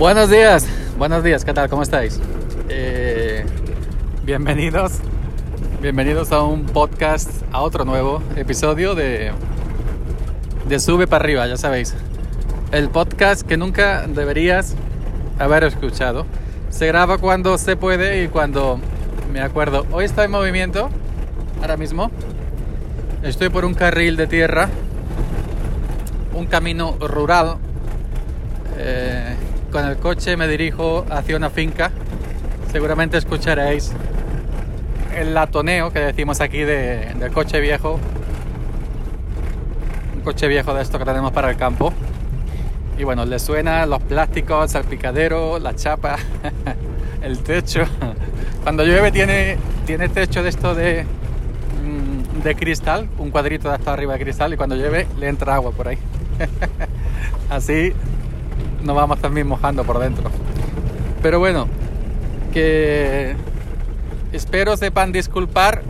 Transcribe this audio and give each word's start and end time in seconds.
Buenos 0.00 0.30
días, 0.30 0.66
buenos 0.96 1.22
días, 1.22 1.44
¿qué 1.44 1.52
tal? 1.52 1.68
¿Cómo 1.68 1.82
estáis? 1.82 2.18
Eh, 2.70 3.44
bienvenidos, 4.24 4.92
bienvenidos 5.82 6.32
a 6.32 6.42
un 6.42 6.64
podcast, 6.64 7.30
a 7.52 7.60
otro 7.60 7.84
nuevo 7.84 8.22
episodio 8.34 8.94
de, 8.94 9.30
de 10.66 10.80
Sube 10.80 11.06
para 11.06 11.22
arriba, 11.22 11.46
ya 11.46 11.58
sabéis. 11.58 11.94
El 12.72 12.88
podcast 12.88 13.46
que 13.46 13.58
nunca 13.58 14.06
deberías 14.06 14.74
haber 15.38 15.64
escuchado. 15.64 16.24
Se 16.70 16.86
graba 16.86 17.18
cuando 17.18 17.58
se 17.58 17.76
puede 17.76 18.24
y 18.24 18.28
cuando 18.28 18.80
me 19.30 19.42
acuerdo. 19.42 19.84
Hoy 19.92 20.06
está 20.06 20.24
en 20.24 20.30
movimiento, 20.30 20.88
ahora 21.60 21.76
mismo. 21.76 22.10
Estoy 23.22 23.50
por 23.50 23.66
un 23.66 23.74
carril 23.74 24.16
de 24.16 24.26
tierra, 24.26 24.70
un 26.34 26.46
camino 26.46 26.96
rural. 27.00 27.58
Eh, 28.78 29.09
con 29.70 29.86
el 29.86 29.96
coche 29.96 30.36
me 30.36 30.48
dirijo 30.48 31.06
hacia 31.10 31.36
una 31.36 31.50
finca. 31.50 31.90
Seguramente 32.72 33.16
escucharéis 33.16 33.92
el 35.14 35.34
latoneo 35.34 35.92
que 35.92 36.00
decimos 36.00 36.40
aquí 36.40 36.58
de, 36.58 37.14
del 37.18 37.32
coche 37.32 37.60
viejo. 37.60 37.98
Un 40.14 40.20
coche 40.22 40.48
viejo 40.48 40.74
de 40.74 40.82
esto 40.82 40.98
que 40.98 41.04
tenemos 41.04 41.32
para 41.32 41.50
el 41.50 41.56
campo. 41.56 41.92
Y 42.98 43.04
bueno, 43.04 43.24
le 43.24 43.38
suena 43.38 43.86
los 43.86 44.02
plásticos, 44.02 44.74
el 44.74 44.84
picadero, 44.84 45.58
la 45.58 45.74
chapa, 45.74 46.16
el 47.22 47.38
techo. 47.38 47.82
Cuando 48.62 48.84
llueve 48.84 49.10
tiene, 49.10 49.56
tiene 49.86 50.08
techo 50.08 50.42
de 50.42 50.50
esto 50.50 50.74
de, 50.74 51.04
mm, 51.84 52.42
de 52.42 52.54
cristal, 52.56 53.08
un 53.18 53.30
cuadrito 53.30 53.68
de 53.68 53.76
hasta 53.76 53.92
arriba 53.92 54.14
de 54.14 54.20
cristal 54.20 54.52
y 54.52 54.56
cuando 54.56 54.76
llueve 54.76 55.06
le 55.18 55.28
entra 55.28 55.54
agua 55.54 55.70
por 55.72 55.88
ahí. 55.88 55.98
Así 57.48 57.94
nos 58.82 58.96
vamos 58.96 59.18
también 59.20 59.46
mojando 59.46 59.84
por 59.84 59.98
dentro. 59.98 60.30
Pero 61.22 61.38
bueno, 61.38 61.68
que 62.52 63.36
espero 64.32 64.76
sepan 64.76 65.12
disculpar 65.12 65.82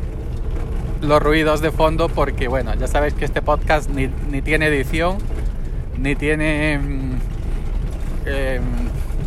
los 1.00 1.22
ruidos 1.22 1.60
de 1.60 1.70
fondo 1.70 2.08
porque 2.08 2.48
bueno, 2.48 2.74
ya 2.74 2.86
sabéis 2.86 3.14
que 3.14 3.24
este 3.24 3.42
podcast 3.42 3.88
ni, 3.90 4.08
ni 4.30 4.42
tiene 4.42 4.66
edición, 4.66 5.18
ni 5.98 6.14
tiene 6.14 6.78
mm, 6.78 7.18
eh, 8.26 8.60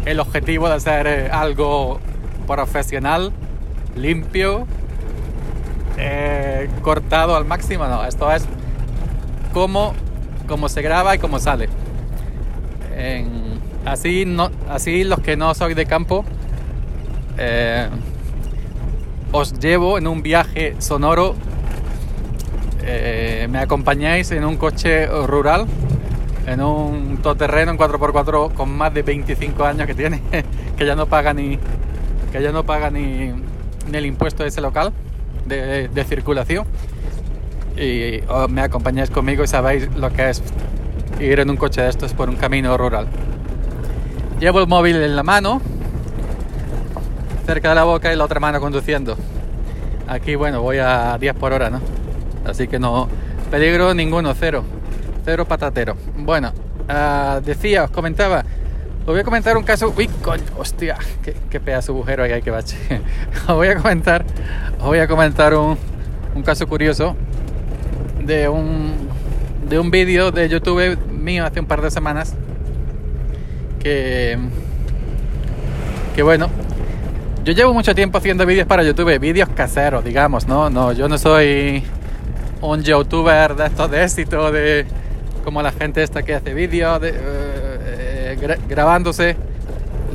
el 0.05 0.19
objetivo 0.19 0.67
de 0.67 0.75
hacer 0.75 1.07
eh, 1.07 1.29
algo 1.31 1.99
profesional, 2.47 3.31
limpio, 3.95 4.67
eh, 5.97 6.69
cortado 6.81 7.35
al 7.35 7.45
máximo, 7.45 7.85
no, 7.85 8.03
esto 8.05 8.31
es 8.31 8.45
como, 9.53 9.93
se 10.67 10.81
graba 10.81 11.15
y 11.15 11.19
como 11.19 11.39
sale. 11.39 11.69
Así, 13.85 14.25
no, 14.25 14.49
así 14.69 15.03
los 15.03 15.19
que 15.19 15.35
no 15.35 15.53
sois 15.53 15.75
de 15.75 15.85
campo, 15.85 16.23
eh, 17.37 17.89
os 19.31 19.59
llevo 19.59 19.97
en 19.97 20.07
un 20.07 20.23
viaje 20.23 20.75
sonoro. 20.79 21.35
Eh, 22.85 23.47
me 23.49 23.59
acompañáis 23.59 24.31
en 24.31 24.45
un 24.45 24.57
coche 24.57 25.07
rural, 25.07 25.65
en 26.47 26.61
un 26.61 27.17
todoterreno 27.21 27.71
en 27.71 27.77
4x4 27.77 28.53
con 28.53 28.75
más 28.75 28.93
de 28.93 29.03
25 29.03 29.65
años 29.65 29.87
que 29.87 29.95
tiene, 29.95 30.21
que 30.77 30.85
ya 30.85 30.95
no 30.95 31.07
paga 31.07 31.33
ni, 31.33 31.59
que 32.31 32.41
ya 32.41 32.51
no 32.51 32.63
paga 32.63 32.89
ni, 32.89 33.33
el 33.91 34.05
impuesto 34.05 34.43
de 34.43 34.49
ese 34.49 34.61
local 34.61 34.93
de, 35.45 35.89
de 35.89 36.03
circulación. 36.05 36.65
Y 37.75 38.21
oh, 38.29 38.47
me 38.47 38.61
acompañáis 38.61 39.09
conmigo 39.09 39.43
y 39.43 39.47
sabéis 39.47 39.89
lo 39.95 40.11
que 40.13 40.29
es 40.29 40.43
ir 41.19 41.39
en 41.39 41.49
un 41.49 41.57
coche 41.57 41.81
de 41.81 41.89
estos 41.89 42.13
por 42.13 42.29
un 42.29 42.35
camino 42.35 42.77
rural. 42.77 43.07
Llevo 44.43 44.59
el 44.59 44.67
móvil 44.67 44.97
en 44.97 45.15
la 45.15 45.23
mano, 45.23 45.61
cerca 47.45 47.69
de 47.69 47.75
la 47.75 47.85
boca 47.85 48.11
y 48.11 48.17
la 48.17 48.25
otra 48.25 48.41
mano 48.41 48.59
conduciendo. 48.59 49.15
Aquí, 50.05 50.35
bueno, 50.35 50.61
voy 50.61 50.79
a 50.79 51.17
10 51.17 51.33
por 51.35 51.53
hora, 51.53 51.69
¿no? 51.69 51.79
Así 52.45 52.67
que 52.67 52.77
no, 52.77 53.07
peligro 53.49 53.93
ninguno, 53.93 54.33
cero. 54.37 54.65
Cero 55.23 55.45
patatero. 55.45 55.95
Bueno, 56.17 56.51
uh, 56.89 57.39
decía, 57.39 57.85
os 57.85 57.91
comentaba, 57.91 58.43
os 58.99 59.05
voy 59.05 59.21
a 59.21 59.23
comentar 59.23 59.55
un 59.55 59.63
caso. 59.63 59.93
Uy, 59.95 60.09
coño, 60.21 60.43
hostia, 60.57 60.97
qué, 61.23 61.37
qué 61.49 61.61
pedazo 61.61 61.93
agujero 61.93 62.23
hay 62.23 62.41
que 62.41 62.51
bache. 62.51 62.75
os 63.47 63.55
voy 63.55 63.69
a 63.69 63.77
comentar, 63.77 64.25
voy 64.81 64.99
a 64.99 65.07
comentar 65.07 65.53
un, 65.53 65.77
un 66.35 66.43
caso 66.43 66.67
curioso 66.67 67.15
de 68.21 68.49
un, 68.49 69.07
de 69.69 69.79
un 69.79 69.89
vídeo 69.89 70.31
de 70.31 70.49
YouTube 70.49 70.97
mío 71.09 71.45
hace 71.45 71.61
un 71.61 71.65
par 71.65 71.81
de 71.81 71.89
semanas 71.89 72.35
que, 73.83 74.37
que 76.15 76.23
bueno, 76.23 76.49
yo 77.43 77.51
llevo 77.51 77.73
mucho 77.73 77.93
tiempo 77.93 78.17
haciendo 78.17 78.45
vídeos 78.45 78.65
para 78.65 78.83
YouTube, 78.83 79.19
vídeos 79.19 79.49
caseros, 79.49 80.03
digamos, 80.03 80.47
¿no? 80.47 80.69
No, 80.69 80.93
yo 80.93 81.09
no 81.09 81.17
soy 81.17 81.83
un 82.61 82.81
youtuber 82.81 83.55
de 83.55 83.65
estos 83.65 83.91
de 83.91 84.03
éxito, 84.03 84.51
de 84.51 84.85
como 85.43 85.61
la 85.61 85.73
gente 85.73 86.01
esta 86.01 86.23
que 86.23 86.33
hace 86.33 86.53
vídeos, 86.53 87.01
de, 87.01 87.13
eh, 87.13 88.37
gra 88.39 88.57
grabándose 88.69 89.35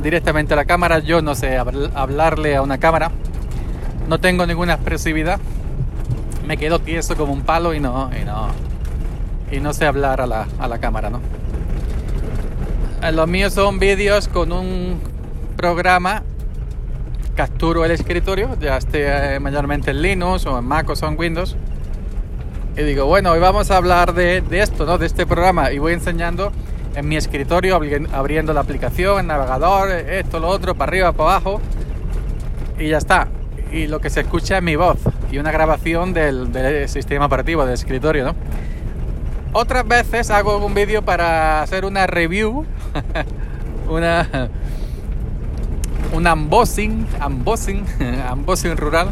directamente 0.01 0.53
a 0.53 0.57
la 0.57 0.65
cámara. 0.65 0.99
Yo 0.99 1.21
no 1.21 1.35
sé 1.35 1.57
hablarle 1.57 2.55
a 2.55 2.63
una 2.63 2.79
cámara, 2.79 3.11
no 4.07 4.19
tengo 4.19 4.47
ninguna 4.47 4.73
expresividad, 4.73 5.39
me 6.47 6.57
quedo 6.57 6.79
tieso 6.79 7.15
como 7.15 7.31
un 7.31 7.41
palo 7.41 7.75
y 7.75 7.79
no, 7.79 8.09
y 8.19 8.25
no, 8.25 8.47
y 9.51 9.59
no 9.59 9.71
sé 9.71 9.85
hablar 9.85 10.19
a 10.21 10.25
la, 10.25 10.47
a 10.57 10.67
la 10.67 10.79
cámara, 10.79 11.11
¿no? 11.11 11.38
Los 13.01 13.27
míos 13.27 13.53
son 13.53 13.79
vídeos 13.79 14.27
con 14.27 14.51
un 14.51 14.99
programa. 15.55 16.21
Capturo 17.33 17.85
el 17.85 17.91
escritorio, 17.91 18.57
ya 18.59 18.77
esté 18.77 19.35
eh, 19.35 19.39
mayormente 19.39 19.91
en 19.91 20.01
Linux 20.01 20.45
o 20.45 20.59
en 20.59 20.65
Mac 20.65 20.89
o 20.89 21.07
en 21.07 21.17
Windows. 21.17 21.55
Y 22.77 22.83
digo, 22.83 23.05
bueno, 23.05 23.31
hoy 23.31 23.39
vamos 23.39 23.71
a 23.71 23.77
hablar 23.77 24.13
de, 24.13 24.41
de, 24.41 24.61
esto, 24.61 24.85
¿no? 24.85 24.97
De 24.97 25.05
este 25.05 25.25
programa. 25.25 25.71
Y 25.71 25.79
voy 25.79 25.93
enseñando 25.93 26.51
en 26.93 27.07
mi 27.07 27.15
escritorio, 27.15 27.79
abriendo 28.13 28.53
la 28.53 28.59
aplicación, 28.59 29.21
el 29.21 29.27
navegador, 29.27 29.89
esto, 29.89 30.39
lo 30.39 30.49
otro, 30.49 30.75
para 30.75 30.89
arriba, 30.89 31.11
para 31.13 31.31
abajo. 31.31 31.61
Y 32.77 32.89
ya 32.89 32.97
está. 32.97 33.27
Y 33.71 33.87
lo 33.87 34.01
que 34.01 34.09
se 34.09 34.21
escucha 34.21 34.57
es 34.57 34.63
mi 34.63 34.75
voz 34.75 34.97
y 35.31 35.37
una 35.37 35.51
grabación 35.51 36.13
del, 36.13 36.51
del 36.51 36.87
sistema 36.89 37.25
operativo, 37.25 37.63
del 37.63 37.73
escritorio, 37.73 38.25
¿no? 38.25 38.35
Otras 39.51 39.87
veces 39.87 40.29
hago 40.29 40.63
un 40.63 40.73
vídeo 40.75 41.01
para 41.01 41.63
hacer 41.63 41.83
una 41.83 42.05
review, 42.05 42.65
una 43.89 44.49
un 46.13 46.27
unboxing, 46.27 47.07
unboxing, 47.25 47.85
unboxing 48.33 48.77
rural 48.77 49.09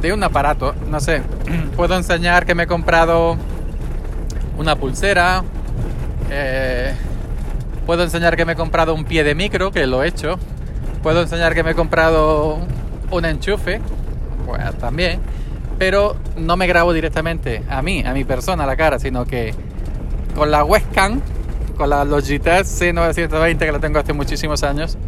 de 0.00 0.12
un 0.12 0.22
aparato. 0.22 0.74
No 0.90 1.00
sé, 1.00 1.22
puedo 1.76 1.96
enseñar 1.96 2.44
que 2.44 2.54
me 2.54 2.64
he 2.64 2.66
comprado 2.66 3.36
una 4.58 4.76
pulsera. 4.76 5.42
Eh, 6.30 6.94
puedo 7.86 8.02
enseñar 8.02 8.36
que 8.36 8.44
me 8.44 8.52
he 8.52 8.56
comprado 8.56 8.94
un 8.94 9.04
pie 9.04 9.24
de 9.24 9.34
micro, 9.34 9.70
que 9.72 9.86
lo 9.86 10.02
he 10.02 10.08
hecho. 10.08 10.38
Puedo 11.02 11.22
enseñar 11.22 11.54
que 11.54 11.62
me 11.62 11.70
he 11.70 11.74
comprado 11.74 12.58
un 13.10 13.24
enchufe, 13.24 13.80
pues 14.46 14.78
también 14.78 15.20
pero 15.80 16.14
no 16.36 16.58
me 16.58 16.66
grabo 16.66 16.92
directamente 16.92 17.62
a 17.70 17.80
mí, 17.80 18.04
a 18.04 18.12
mi 18.12 18.22
persona, 18.24 18.64
a 18.64 18.66
la 18.66 18.76
cara, 18.76 18.98
sino 18.98 19.24
que 19.24 19.54
con 20.36 20.50
la 20.50 20.62
webcam, 20.62 21.22
con 21.74 21.88
la 21.88 22.04
Logitech 22.04 22.66
C920 22.66 23.58
que 23.58 23.72
la 23.72 23.78
tengo 23.78 23.98
hace 23.98 24.12
muchísimos 24.12 24.62
años, 24.62 24.98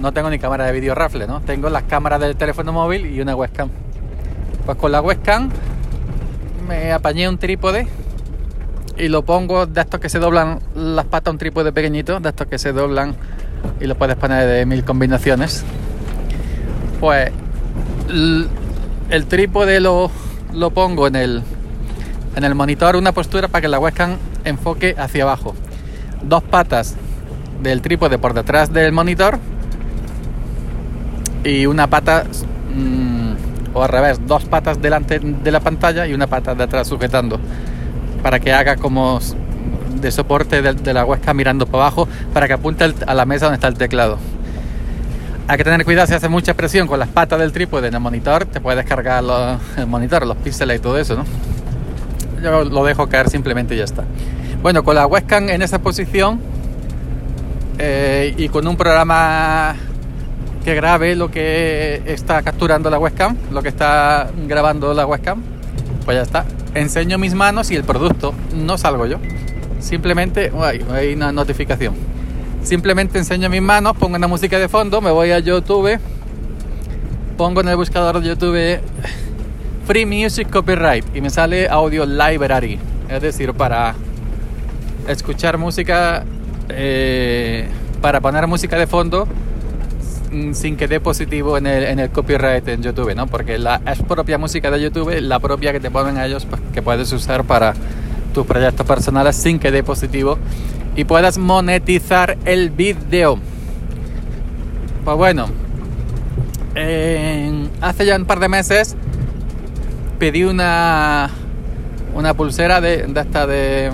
no 0.00 0.12
tengo 0.12 0.30
ni 0.30 0.38
cámara 0.38 0.66
de 0.66 0.72
vídeo 0.72 0.94
rafle, 0.94 1.26
¿no? 1.26 1.40
Tengo 1.40 1.68
las 1.68 1.82
cámaras 1.82 2.20
del 2.20 2.36
teléfono 2.36 2.72
móvil 2.72 3.06
y 3.06 3.20
una 3.20 3.34
webcam. 3.34 3.70
Pues 4.64 4.78
con 4.78 4.92
la 4.92 5.00
webcam 5.00 5.50
me 6.68 6.92
apañé 6.92 7.28
un 7.28 7.38
trípode 7.38 7.88
y 8.96 9.08
lo 9.08 9.24
pongo 9.24 9.66
de 9.66 9.80
estos 9.80 9.98
que 9.98 10.08
se 10.08 10.20
doblan 10.20 10.60
las 10.76 11.06
patas, 11.06 11.32
un 11.32 11.38
trípode 11.38 11.72
pequeñito, 11.72 12.20
de 12.20 12.28
estos 12.28 12.46
que 12.46 12.60
se 12.60 12.72
doblan 12.72 13.16
y 13.80 13.86
lo 13.86 13.96
puedes 13.96 14.14
poner 14.14 14.46
de 14.46 14.64
mil 14.64 14.84
combinaciones. 14.84 15.64
Pues 17.00 17.32
el 19.12 19.26
trípode 19.26 19.78
lo, 19.78 20.10
lo 20.54 20.70
pongo 20.70 21.06
en 21.06 21.16
el, 21.16 21.42
en 22.34 22.44
el 22.44 22.54
monitor, 22.54 22.96
una 22.96 23.12
postura 23.12 23.46
para 23.46 23.60
que 23.60 23.68
la 23.68 23.78
webcam 23.78 24.16
enfoque 24.44 24.96
hacia 24.98 25.24
abajo. 25.24 25.54
Dos 26.22 26.42
patas 26.42 26.96
del 27.62 27.82
trípode 27.82 28.18
por 28.18 28.32
detrás 28.32 28.72
del 28.72 28.90
monitor 28.92 29.38
y 31.44 31.66
una 31.66 31.88
pata, 31.88 32.24
mmm, 32.74 33.34
o 33.74 33.82
al 33.82 33.90
revés, 33.90 34.18
dos 34.26 34.46
patas 34.46 34.80
delante 34.80 35.18
de 35.18 35.50
la 35.50 35.60
pantalla 35.60 36.06
y 36.06 36.14
una 36.14 36.26
pata 36.26 36.54
de 36.54 36.64
atrás 36.64 36.88
sujetando 36.88 37.38
para 38.22 38.40
que 38.40 38.54
haga 38.54 38.76
como 38.76 39.20
de 40.00 40.10
soporte 40.10 40.62
de, 40.62 40.72
de 40.72 40.94
la 40.94 41.04
webcam 41.04 41.36
mirando 41.36 41.66
para 41.66 41.84
abajo 41.84 42.08
para 42.32 42.46
que 42.46 42.54
apunte 42.54 42.94
a 43.06 43.14
la 43.14 43.26
mesa 43.26 43.44
donde 43.44 43.56
está 43.56 43.68
el 43.68 43.74
teclado. 43.74 44.16
Hay 45.48 45.58
que 45.58 45.64
tener 45.64 45.84
cuidado 45.84 46.06
si 46.06 46.14
hace 46.14 46.28
mucha 46.28 46.54
presión 46.54 46.86
con 46.86 46.98
las 46.98 47.08
patas 47.08 47.38
del 47.38 47.52
trípode 47.52 47.88
en 47.88 47.94
el 47.94 48.00
monitor, 48.00 48.46
te 48.46 48.60
puede 48.60 48.76
descargar 48.76 49.22
los, 49.24 49.60
el 49.76 49.86
monitor, 49.86 50.26
los 50.26 50.36
píxeles 50.36 50.78
y 50.78 50.80
todo 50.80 50.98
eso, 50.98 51.16
¿no? 51.16 51.24
Yo 52.42 52.64
lo 52.64 52.84
dejo 52.84 53.08
caer 53.08 53.28
simplemente 53.28 53.74
y 53.74 53.78
ya 53.78 53.84
está. 53.84 54.04
Bueno, 54.62 54.84
con 54.84 54.94
la 54.94 55.06
webcam 55.06 55.48
en 55.48 55.62
esa 55.62 55.80
posición, 55.80 56.40
eh, 57.78 58.34
y 58.36 58.48
con 58.48 58.66
un 58.66 58.76
programa 58.76 59.74
que 60.64 60.74
grabe 60.74 61.16
lo 61.16 61.30
que 61.30 62.02
está 62.06 62.42
capturando 62.42 62.90
la 62.90 62.98
webcam, 62.98 63.36
lo 63.50 63.62
que 63.62 63.68
está 63.68 64.30
grabando 64.46 64.94
la 64.94 65.06
webcam, 65.06 65.42
pues 66.04 66.16
ya 66.16 66.22
está. 66.22 66.44
Enseño 66.74 67.18
mis 67.18 67.34
manos 67.34 67.70
y 67.70 67.76
el 67.76 67.84
producto, 67.84 68.34
no 68.54 68.78
salgo 68.78 69.06
yo. 69.06 69.18
Simplemente, 69.80 70.52
hay 70.90 71.14
una 71.14 71.32
notificación. 71.32 72.11
Simplemente 72.62 73.18
enseño 73.18 73.48
mis 73.50 73.62
manos, 73.62 73.96
pongo 73.96 74.16
una 74.16 74.28
música 74.28 74.58
de 74.58 74.68
fondo, 74.68 75.00
me 75.00 75.10
voy 75.10 75.30
a 75.30 75.38
YouTube, 75.38 75.98
pongo 77.36 77.60
en 77.60 77.68
el 77.68 77.76
buscador 77.76 78.20
de 78.20 78.28
YouTube 78.28 78.80
Free 79.86 80.06
Music 80.06 80.48
Copyright 80.50 81.04
y 81.14 81.20
me 81.20 81.30
sale 81.30 81.68
Audio 81.68 82.06
Library, 82.06 82.78
es 83.08 83.22
decir, 83.22 83.52
para 83.52 83.94
escuchar 85.08 85.58
música, 85.58 86.24
eh, 86.68 87.68
para 88.00 88.20
poner 88.20 88.46
música 88.46 88.78
de 88.78 88.86
fondo 88.86 89.26
Mm, 90.32 90.54
sin 90.54 90.78
que 90.78 90.88
dé 90.88 90.98
positivo 90.98 91.58
en 91.58 91.66
el, 91.66 91.84
en 91.84 91.98
el 91.98 92.08
copyright 92.08 92.66
en 92.68 92.82
YouTube, 92.82 93.14
¿no? 93.14 93.26
Porque 93.26 93.58
la, 93.58 93.82
es 93.86 94.02
propia 94.02 94.38
música 94.38 94.70
de 94.70 94.80
YouTube, 94.80 95.20
la 95.20 95.38
propia 95.40 95.72
que 95.72 95.80
te 95.80 95.90
ponen 95.90 96.16
a 96.16 96.24
ellos, 96.24 96.46
pues, 96.46 96.62
que 96.72 96.80
puedes 96.80 97.12
usar 97.12 97.44
para 97.44 97.74
tus 98.32 98.46
proyectos 98.46 98.86
personales 98.86 99.36
sin 99.36 99.58
que 99.58 99.70
dé 99.70 99.82
positivo 99.82 100.38
y 100.96 101.04
puedas 101.04 101.38
monetizar 101.38 102.36
el 102.44 102.70
video. 102.70 103.38
Pues 105.04 105.16
bueno, 105.16 105.46
hace 107.80 108.06
ya 108.06 108.16
un 108.16 108.24
par 108.24 108.40
de 108.40 108.48
meses 108.48 108.96
pedí 110.18 110.44
una 110.44 111.30
una 112.14 112.34
pulsera 112.34 112.80
de, 112.80 113.06
de 113.06 113.20
esta 113.20 113.46
de 113.46 113.90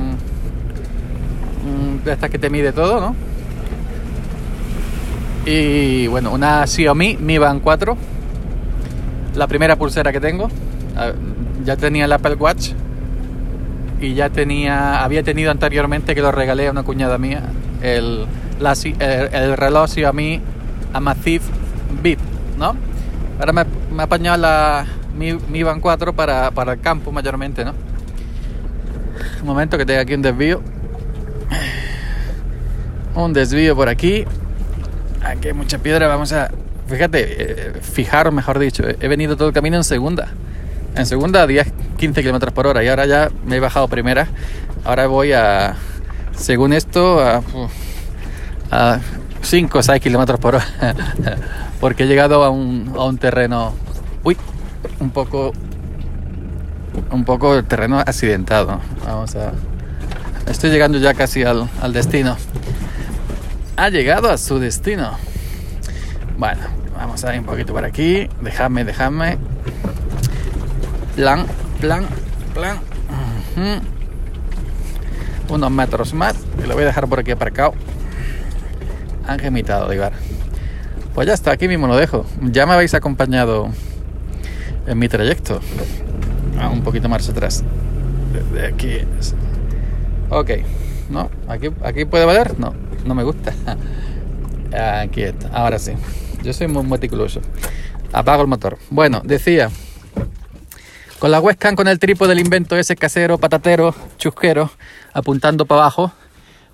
mm, 1.65 2.05
de 2.05 2.31
que 2.31 2.39
te 2.39 2.51
mide 2.51 2.73
todo, 2.73 3.01
¿no? 3.01 3.29
Y 5.47 6.07
bueno, 6.09 6.33
una 6.33 6.67
Xiaomi 6.67 7.17
Mi 7.17 7.39
Band 7.39 7.63
4. 7.63 7.97
La 9.35 9.47
primera 9.47 9.77
pulsera 9.77 10.13
que 10.13 10.21
tengo. 10.21 10.49
Ya 11.65 11.77
tenía 11.77 12.05
el 12.05 12.13
Apple 12.13 12.35
Watch. 12.35 12.73
Y 14.01 14.15
ya 14.15 14.31
tenía, 14.31 15.03
había 15.03 15.23
tenido 15.23 15.51
anteriormente 15.51 16.15
que 16.15 16.23
lo 16.23 16.31
regalé 16.31 16.69
a 16.69 16.71
una 16.71 16.83
cuñada 16.85 17.19
mía. 17.19 17.43
El, 17.83 18.27
el, 19.01 19.57
reloj 19.57 19.89
Xiaomi 19.91 20.41
Amazfit 20.93 21.43
Bip, 22.03 22.19
¿no? 22.57 22.77
Ahora 23.41 23.53
me, 23.53 23.65
me 23.93 24.29
ha 24.29 24.37
la 24.37 24.87
Mi, 25.17 25.35
Mi 25.35 25.63
Band 25.63 25.81
4 25.81 26.13
para, 26.13 26.51
para 26.51 26.73
el 26.75 26.81
campo 26.81 27.13
mayormente, 27.13 27.65
¿no? 27.65 27.75
Un 29.41 29.47
momento 29.47 29.79
que 29.79 29.87
tengo 29.87 30.01
aquí 30.01 30.15
un 30.15 30.23
desvío. 30.23 30.63
Un 33.15 33.33
desvío 33.33 33.75
por 33.75 33.89
aquí. 33.89 34.25
Aquí 35.23 35.49
hay 35.49 35.55
mucha 35.55 35.79
piedra, 35.79 36.07
vamos 36.07 36.33
a... 36.33 36.51
Fíjate, 36.87 37.27
eh, 37.29 37.73
fijaros 37.83 38.33
mejor 38.33 38.59
dicho, 38.59 38.85
he 38.89 39.09
venido 39.09 39.37
todo 39.37 39.49
el 39.49 39.55
camino 39.55 39.77
en 39.77 39.85
segunda. 39.85 40.29
En 40.99 41.07
segunda 41.07 41.43
a 41.43 41.47
10, 41.47 41.73
15 41.97 42.21
kilómetros 42.21 42.53
por 42.53 42.67
hora 42.67 42.85
y 42.85 42.89
ahora 42.89 43.07
ya 43.07 43.31
me 43.47 43.57
he 43.57 43.61
bajado 43.61 43.89
primera. 43.89 44.29
Ahora 44.85 45.07
voy 45.07 45.33
a, 45.33 45.77
según 46.37 46.73
esto, 46.73 47.21
a, 47.21 47.43
a 48.71 49.01
5 49.41 49.79
o 49.79 49.83
6 49.83 50.03
kilómetros 50.03 50.39
por 50.39 50.57
hora. 50.57 50.67
Porque 51.81 52.03
he 52.03 52.07
llegado 52.07 52.45
a 52.45 52.51
un, 52.51 52.93
a 52.97 53.05
un 53.05 53.17
terreno, 53.17 53.73
uy, 54.25 54.37
un 54.99 55.11
poco, 55.11 55.53
un 57.11 57.25
poco 57.25 57.63
terreno 57.65 58.01
accidentado. 58.01 58.81
Vamos 59.07 59.37
a... 59.37 59.53
Estoy 60.51 60.71
llegando 60.71 60.99
ya 60.99 61.15
casi 61.15 61.45
al, 61.45 61.69
al 61.81 61.93
destino 61.93 62.37
ha 63.79 63.91
llegado 63.91 64.29
a 64.29 64.37
su 64.37 64.59
destino. 64.59 65.13
Bueno, 66.37 66.63
vamos 66.97 67.25
a 67.25 67.33
ir 67.33 67.41
un 67.41 67.47
poquito 67.47 67.73
por 67.73 67.85
aquí. 67.85 68.29
Déjame, 68.43 68.85
déjame. 68.85 69.39
Plan, 71.19 71.47
plan, 71.81 72.07
plan. 72.55 72.79
Unos 75.49 75.71
metros 75.73 76.15
más. 76.15 76.37
Y 76.63 76.69
lo 76.69 76.75
voy 76.75 76.85
a 76.85 76.87
dejar 76.87 77.09
por 77.09 77.19
aquí 77.19 77.33
aparcado. 77.33 77.75
Han 79.27 79.41
gemitado, 79.41 79.93
Ibar. 79.93 80.13
Pues 81.15 81.27
ya 81.27 81.35
está, 81.35 81.51
aquí 81.51 81.67
mismo 81.67 81.89
lo 81.89 81.97
dejo. 81.97 82.25
Ya 82.41 82.67
me 82.67 82.75
habéis 82.75 82.95
acompañado 82.95 83.71
en 84.87 84.97
mi 84.97 85.09
trayecto. 85.09 85.61
Ah, 86.57 86.69
un 86.69 86.83
poquito 86.83 87.09
más 87.09 87.29
atrás. 87.29 87.65
De 88.55 88.67
aquí. 88.67 89.01
Ok. 90.31 90.51
¿No? 91.11 91.31
¿Aquí, 91.49 91.71
¿Aquí 91.83 92.05
puede 92.05 92.27
valer? 92.27 92.61
No 92.61 92.75
no 93.09 93.15
me 93.15 93.25
gusta. 93.25 93.53
Aquí 95.03 95.23
está, 95.23 95.49
ahora 95.49 95.79
sí. 95.79 95.93
Yo 96.45 96.53
soy 96.53 96.69
muy 96.69 96.85
meticuloso. 96.85 97.41
Apago 98.13 98.43
el 98.43 98.49
motor. 98.49 98.79
Bueno, 98.91 99.21
decía, 99.25 99.71
con 101.19 101.31
la 101.31 101.41
webcam, 101.41 101.75
con 101.75 101.89
el 101.89 101.99
trípode 101.99 102.31
del 102.31 102.41
invento 102.41 102.77
ese 102.77 102.97
casero, 102.97 103.39
patatero, 103.39 103.95
chusquero, 104.19 104.71
apuntando 105.13 105.67
para 105.67 105.83
abajo, 105.83 106.13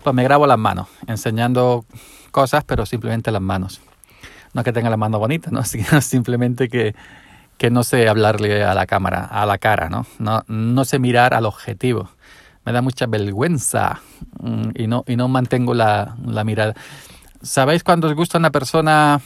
pues 0.02 0.14
me 0.14 0.22
grabo 0.22 0.46
las 0.46 0.58
manos, 0.58 0.88
enseñando 1.06 1.84
cosas, 2.30 2.64
pero 2.64 2.86
simplemente 2.86 3.30
las 3.30 3.42
manos. 3.42 3.80
No 4.52 4.60
es 4.60 4.64
que 4.64 4.72
tenga 4.72 4.90
las 4.90 4.98
manos 4.98 5.20
bonitas, 5.20 5.52
¿no? 5.52 5.62
simplemente 6.00 6.68
que, 6.68 6.94
que 7.56 7.70
no 7.70 7.84
sé 7.84 8.08
hablarle 8.08 8.64
a 8.64 8.74
la 8.74 8.86
cámara, 8.86 9.24
a 9.24 9.46
la 9.46 9.58
cara, 9.58 9.88
¿no? 9.88 10.06
No, 10.18 10.44
no 10.48 10.84
sé 10.84 10.98
mirar 10.98 11.34
al 11.34 11.46
objetivo 11.46 12.10
me 12.64 12.72
da 12.72 12.82
mucha 12.82 13.06
vergüenza 13.06 14.00
mm, 14.40 14.70
y 14.74 14.86
no, 14.86 15.04
y 15.06 15.16
no 15.16 15.28
mantengo 15.28 15.74
la, 15.74 16.16
la 16.26 16.44
mirada. 16.44 16.74
¿Sabéis 17.42 17.84
cuando 17.84 18.08
os 18.08 18.14
gusta 18.14 18.38
una 18.38 18.50
persona 18.50 19.20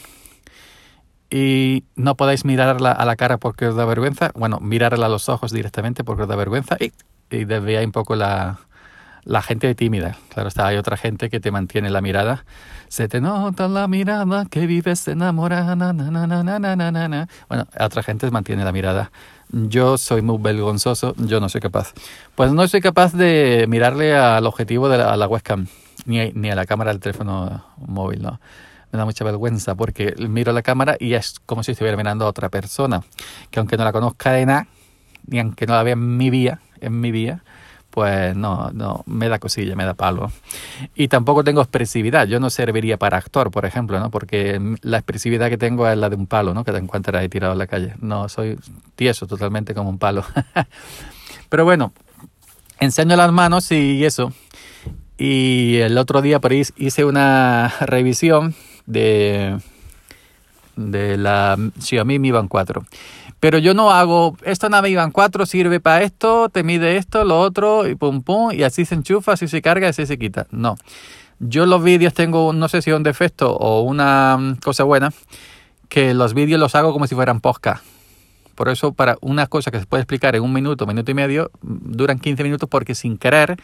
y 1.29 1.83
no 1.95 2.15
podéis 2.15 2.45
mirarla 2.45 2.91
a 2.91 3.05
la 3.05 3.15
cara 3.15 3.37
porque 3.37 3.67
os 3.67 3.75
da 3.75 3.85
vergüenza? 3.85 4.31
Bueno, 4.35 4.59
mirarla 4.59 5.07
a 5.07 5.09
los 5.09 5.29
ojos 5.29 5.51
directamente 5.51 6.03
porque 6.03 6.23
os 6.23 6.29
da 6.29 6.35
vergüenza 6.35 6.77
y, 6.79 6.91
y 7.29 7.45
desvía 7.45 7.81
un 7.81 7.91
poco 7.91 8.15
la, 8.15 8.59
la 9.23 9.41
gente 9.41 9.73
tímida. 9.75 10.17
Claro 10.33 10.49
está, 10.49 10.67
hay 10.67 10.77
otra 10.77 10.97
gente 10.97 11.29
que 11.29 11.39
te 11.39 11.51
mantiene 11.51 11.89
la 11.89 12.01
mirada. 12.01 12.45
Se 12.87 13.07
te 13.07 13.21
nota 13.21 13.67
la 13.67 13.87
mirada 13.87 14.45
que 14.45 14.65
vives 14.65 15.07
enamorada. 15.07 15.75
Na, 15.75 15.93
na, 15.93 16.91
na, 16.91 17.27
bueno, 17.47 17.67
otra 17.79 18.03
gente 18.03 18.29
mantiene 18.31 18.63
la 18.63 18.71
mirada 18.71 19.11
yo 19.51 19.97
soy 19.97 20.21
muy 20.21 20.37
vergonzoso, 20.37 21.15
yo 21.17 21.39
no 21.39 21.49
soy 21.49 21.61
capaz. 21.61 21.93
Pues 22.35 22.51
no 22.51 22.67
soy 22.67 22.81
capaz 22.81 23.13
de 23.13 23.65
mirarle 23.67 24.15
al 24.15 24.45
objetivo 24.45 24.89
de 24.89 24.99
la, 24.99 25.11
a 25.11 25.17
la 25.17 25.27
webcam, 25.27 25.67
ni, 26.05 26.31
ni 26.33 26.51
a 26.51 26.55
la 26.55 26.65
cámara 26.65 26.91
del 26.91 26.99
teléfono 26.99 27.63
móvil, 27.77 28.21
¿no? 28.21 28.39
Me 28.91 28.97
da 28.97 29.05
mucha 29.05 29.23
vergüenza 29.23 29.75
porque 29.75 30.15
miro 30.17 30.51
la 30.51 30.61
cámara 30.61 30.97
y 30.99 31.13
es 31.13 31.39
como 31.45 31.63
si 31.63 31.71
estuviera 31.71 31.97
mirando 31.97 32.25
a 32.25 32.29
otra 32.29 32.49
persona, 32.49 33.03
que 33.51 33.59
aunque 33.59 33.77
no 33.77 33.83
la 33.83 33.91
conozca 33.91 34.31
de 34.31 34.45
nada, 34.45 34.67
ni 35.27 35.39
aunque 35.39 35.67
no 35.67 35.75
la 35.75 35.83
vea 35.83 35.93
en 35.93 36.17
mi 36.17 36.29
vía, 36.29 36.59
en 36.81 36.99
mi 36.99 37.11
vía, 37.11 37.43
pues 37.89 38.35
no, 38.35 38.71
no, 38.71 39.03
me 39.07 39.29
da 39.29 39.39
cosilla, 39.39 39.75
me 39.75 39.83
da 39.83 39.93
palo. 39.93 40.31
Y 40.95 41.07
tampoco 41.07 41.43
tengo 41.43 41.61
expresividad, 41.61 42.27
yo 42.27 42.39
no 42.39 42.49
serviría 42.49 42.97
para 42.97 43.17
actor, 43.17 43.51
por 43.51 43.65
ejemplo, 43.65 43.99
¿no? 43.99 44.11
Porque 44.11 44.59
la 44.81 44.97
expresividad 44.97 45.49
que 45.49 45.57
tengo 45.57 45.87
es 45.87 45.97
la 45.97 46.09
de 46.09 46.15
un 46.15 46.27
palo, 46.27 46.53
¿no? 46.53 46.63
Que 46.63 46.71
te 46.71 46.77
encuentras 46.77 47.21
ahí 47.21 47.29
tirado 47.29 47.53
en 47.53 47.59
la 47.59 47.67
calle. 47.67 47.95
No, 47.99 48.29
soy 48.29 48.57
tieso 48.95 49.27
totalmente 49.27 49.73
como 49.73 49.89
un 49.89 49.97
palo. 49.97 50.23
Pero 51.49 51.65
bueno, 51.65 51.91
enseño 52.79 53.15
las 53.15 53.31
manos 53.31 53.71
y 53.71 54.05
eso. 54.05 54.31
Y 55.17 55.77
el 55.77 55.97
otro 55.97 56.21
día 56.21 56.39
por 56.39 56.51
ahí 56.51 56.63
hice 56.77 57.05
una 57.05 57.73
revisión 57.81 58.55
de, 58.89 59.57
de 60.75 61.17
la 61.17 61.57
Xiaomi 61.79 62.19
Mi 62.19 62.31
Band 62.31 62.49
4. 62.49 62.83
Pero 63.39 63.57
yo 63.57 63.73
no 63.73 63.91
hago, 63.91 64.35
esta 64.43 64.67
nave 64.67 64.89
Iban 64.89 65.11
4 65.11 65.45
sirve 65.45 65.79
para 65.79 66.03
esto, 66.03 66.49
te 66.49 66.63
mide 66.63 66.97
esto, 66.97 67.23
lo 67.23 67.39
otro, 67.39 67.87
y 67.87 67.95
pum 67.95 68.21
pum, 68.21 68.51
y 68.51 68.63
así 68.63 68.83
se 68.83 68.95
enchufa, 68.95 69.33
así 69.33 69.47
se 69.47 69.61
carga, 69.61 69.87
así 69.87 70.05
se 70.05 70.17
quita. 70.19 70.47
No. 70.51 70.75
Yo 71.39 71.65
los 71.65 71.81
vídeos 71.81 72.13
tengo, 72.13 72.51
no 72.51 72.67
sé 72.67 72.81
si 72.81 72.91
un 72.91 73.03
defecto 73.03 73.55
o 73.55 73.81
una 73.83 74.37
mm, 74.37 74.55
cosa 74.55 74.83
buena, 74.83 75.13
que 75.87 76.13
los 76.13 76.33
vídeos 76.33 76.59
los 76.59 76.75
hago 76.75 76.91
como 76.91 77.07
si 77.07 77.15
fueran 77.15 77.39
podcast. 77.39 77.81
Por 78.55 78.67
eso, 78.67 78.91
para 78.91 79.17
una 79.21 79.47
cosa 79.47 79.71
que 79.71 79.79
se 79.79 79.85
puede 79.85 80.01
explicar 80.01 80.35
en 80.35 80.43
un 80.43 80.51
minuto, 80.51 80.85
minuto 80.85 81.09
y 81.09 81.13
medio, 81.13 81.49
mm, 81.61 81.91
duran 81.95 82.19
15 82.19 82.43
minutos 82.43 82.67
porque 82.69 82.93
sin 82.93 83.17
querer, 83.17 83.55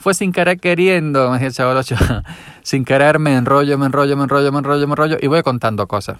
fue 0.00 0.14
sin 0.14 0.32
querer 0.32 0.58
queriendo, 0.58 1.30
me 1.30 1.50
sin 2.62 2.84
querer 2.84 3.18
me 3.20 3.36
enrollo, 3.36 3.78
me 3.78 3.86
enrollo, 3.86 4.16
me 4.16 4.24
enrollo, 4.24 4.50
me 4.50 4.58
enrollo, 4.58 4.86
me 4.88 4.92
enrollo 4.92 5.16
y 5.20 5.28
voy 5.28 5.42
contando 5.42 5.86
cosas 5.86 6.18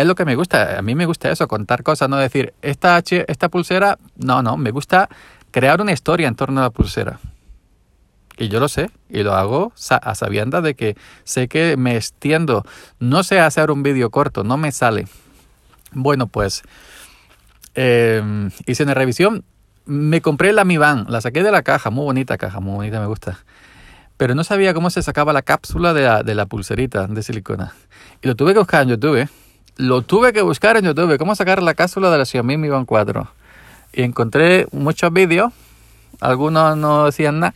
es 0.00 0.06
lo 0.06 0.14
que 0.14 0.24
me 0.24 0.36
gusta. 0.36 0.78
A 0.78 0.82
mí 0.82 0.94
me 0.94 1.06
gusta 1.06 1.30
eso, 1.30 1.48
contar 1.48 1.82
cosas, 1.82 2.08
no 2.08 2.16
decir, 2.16 2.54
esta, 2.62 2.98
esta 2.98 3.48
pulsera, 3.48 3.98
no, 4.16 4.42
no, 4.42 4.56
me 4.56 4.70
gusta 4.70 5.08
crear 5.50 5.80
una 5.80 5.92
historia 5.92 6.28
en 6.28 6.34
torno 6.34 6.60
a 6.60 6.64
la 6.64 6.70
pulsera. 6.70 7.18
Y 8.36 8.48
yo 8.48 8.60
lo 8.60 8.68
sé, 8.68 8.90
y 9.08 9.24
lo 9.24 9.34
hago 9.34 9.72
a 9.90 10.14
sabiendas 10.14 10.62
de 10.62 10.74
que 10.74 10.96
sé 11.24 11.48
que 11.48 11.76
me 11.76 11.96
extiendo. 11.96 12.64
No 13.00 13.24
sé 13.24 13.40
hacer 13.40 13.70
un 13.72 13.82
vídeo 13.82 14.10
corto, 14.10 14.44
no 14.44 14.56
me 14.56 14.70
sale. 14.70 15.08
Bueno, 15.90 16.28
pues 16.28 16.62
em, 17.74 18.50
hice 18.66 18.84
una 18.84 18.94
revisión. 18.94 19.44
Me 19.88 20.20
compré 20.20 20.52
la 20.52 20.66
Mi 20.66 20.76
Band, 20.76 21.08
la 21.08 21.22
saqué 21.22 21.42
de 21.42 21.50
la 21.50 21.62
caja, 21.62 21.88
muy 21.88 22.04
bonita 22.04 22.36
caja, 22.36 22.60
muy 22.60 22.74
bonita, 22.74 23.00
me 23.00 23.06
gusta. 23.06 23.38
pero 24.18 24.34
no 24.34 24.44
sabía 24.44 24.74
cómo 24.74 24.90
se 24.90 25.02
sacaba 25.02 25.32
la 25.32 25.40
cápsula 25.40 25.94
de 25.94 26.02
la, 26.02 26.22
de 26.22 26.34
la 26.34 26.44
pulserita 26.44 27.06
de 27.06 27.22
silicona. 27.22 27.72
Y 28.20 28.28
lo 28.28 28.36
tuve 28.36 28.52
que 28.52 28.58
buscar 28.58 28.82
en 28.82 28.90
YouTube. 28.90 29.26
Lo 29.78 30.02
tuve 30.02 30.34
que 30.34 30.42
buscar 30.42 30.76
en 30.76 30.84
YouTube, 30.84 31.16
cómo 31.16 31.34
sacar 31.34 31.62
la 31.62 31.72
cápsula 31.72 32.10
de 32.10 32.18
la 32.18 32.26
Xiaomi 32.26 32.58
Mi 32.58 32.68
Band 32.68 32.84
4. 32.84 33.30
Y 33.94 34.02
encontré 34.02 34.66
muchos 34.72 35.10
vídeos, 35.10 35.54
algunos 36.20 36.76
no 36.76 37.06
decían 37.06 37.40
nada, 37.40 37.54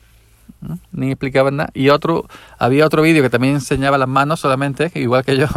ni 0.90 1.10
explicaban 1.10 1.56
nada. 1.56 1.70
Y 1.74 1.90
otro, 1.90 2.26
había 2.58 2.86
otro 2.86 3.02
vídeo 3.02 3.22
que 3.22 3.28
también 3.28 3.56
enseñaba 3.56 3.98
las 3.98 4.08
manos 4.08 4.40
solamente, 4.40 4.90
igual 4.98 5.22
que 5.22 5.36
yo, 5.36 5.48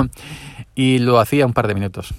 y 0.75 0.99
lo 0.99 1.21
hacía 1.21 1.45
un 1.45 1.53
par 1.53 1.69
de 1.69 1.73
minutos. 1.73 2.13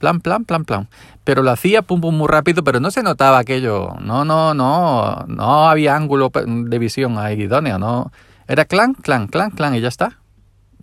Plan, 0.00 0.20
plan, 0.20 0.46
plan, 0.46 0.64
plan. 0.64 0.88
Pero 1.24 1.42
lo 1.42 1.50
hacía 1.50 1.82
pum, 1.82 2.00
pum, 2.00 2.16
muy 2.16 2.26
rápido, 2.26 2.64
pero 2.64 2.80
no 2.80 2.90
se 2.90 3.02
notaba 3.02 3.38
aquello. 3.38 3.96
No, 4.00 4.24
no, 4.24 4.54
no, 4.54 5.26
no 5.28 5.68
había 5.68 5.94
ángulo 5.94 6.32
de 6.32 6.78
visión 6.78 7.18
ahí 7.18 7.42
idóneo, 7.42 7.78
no. 7.78 8.10
Era 8.48 8.64
clan, 8.64 8.94
clan, 8.94 9.26
clan, 9.26 9.50
clan 9.50 9.74
y 9.74 9.82
ya 9.82 9.88
está. 9.88 10.18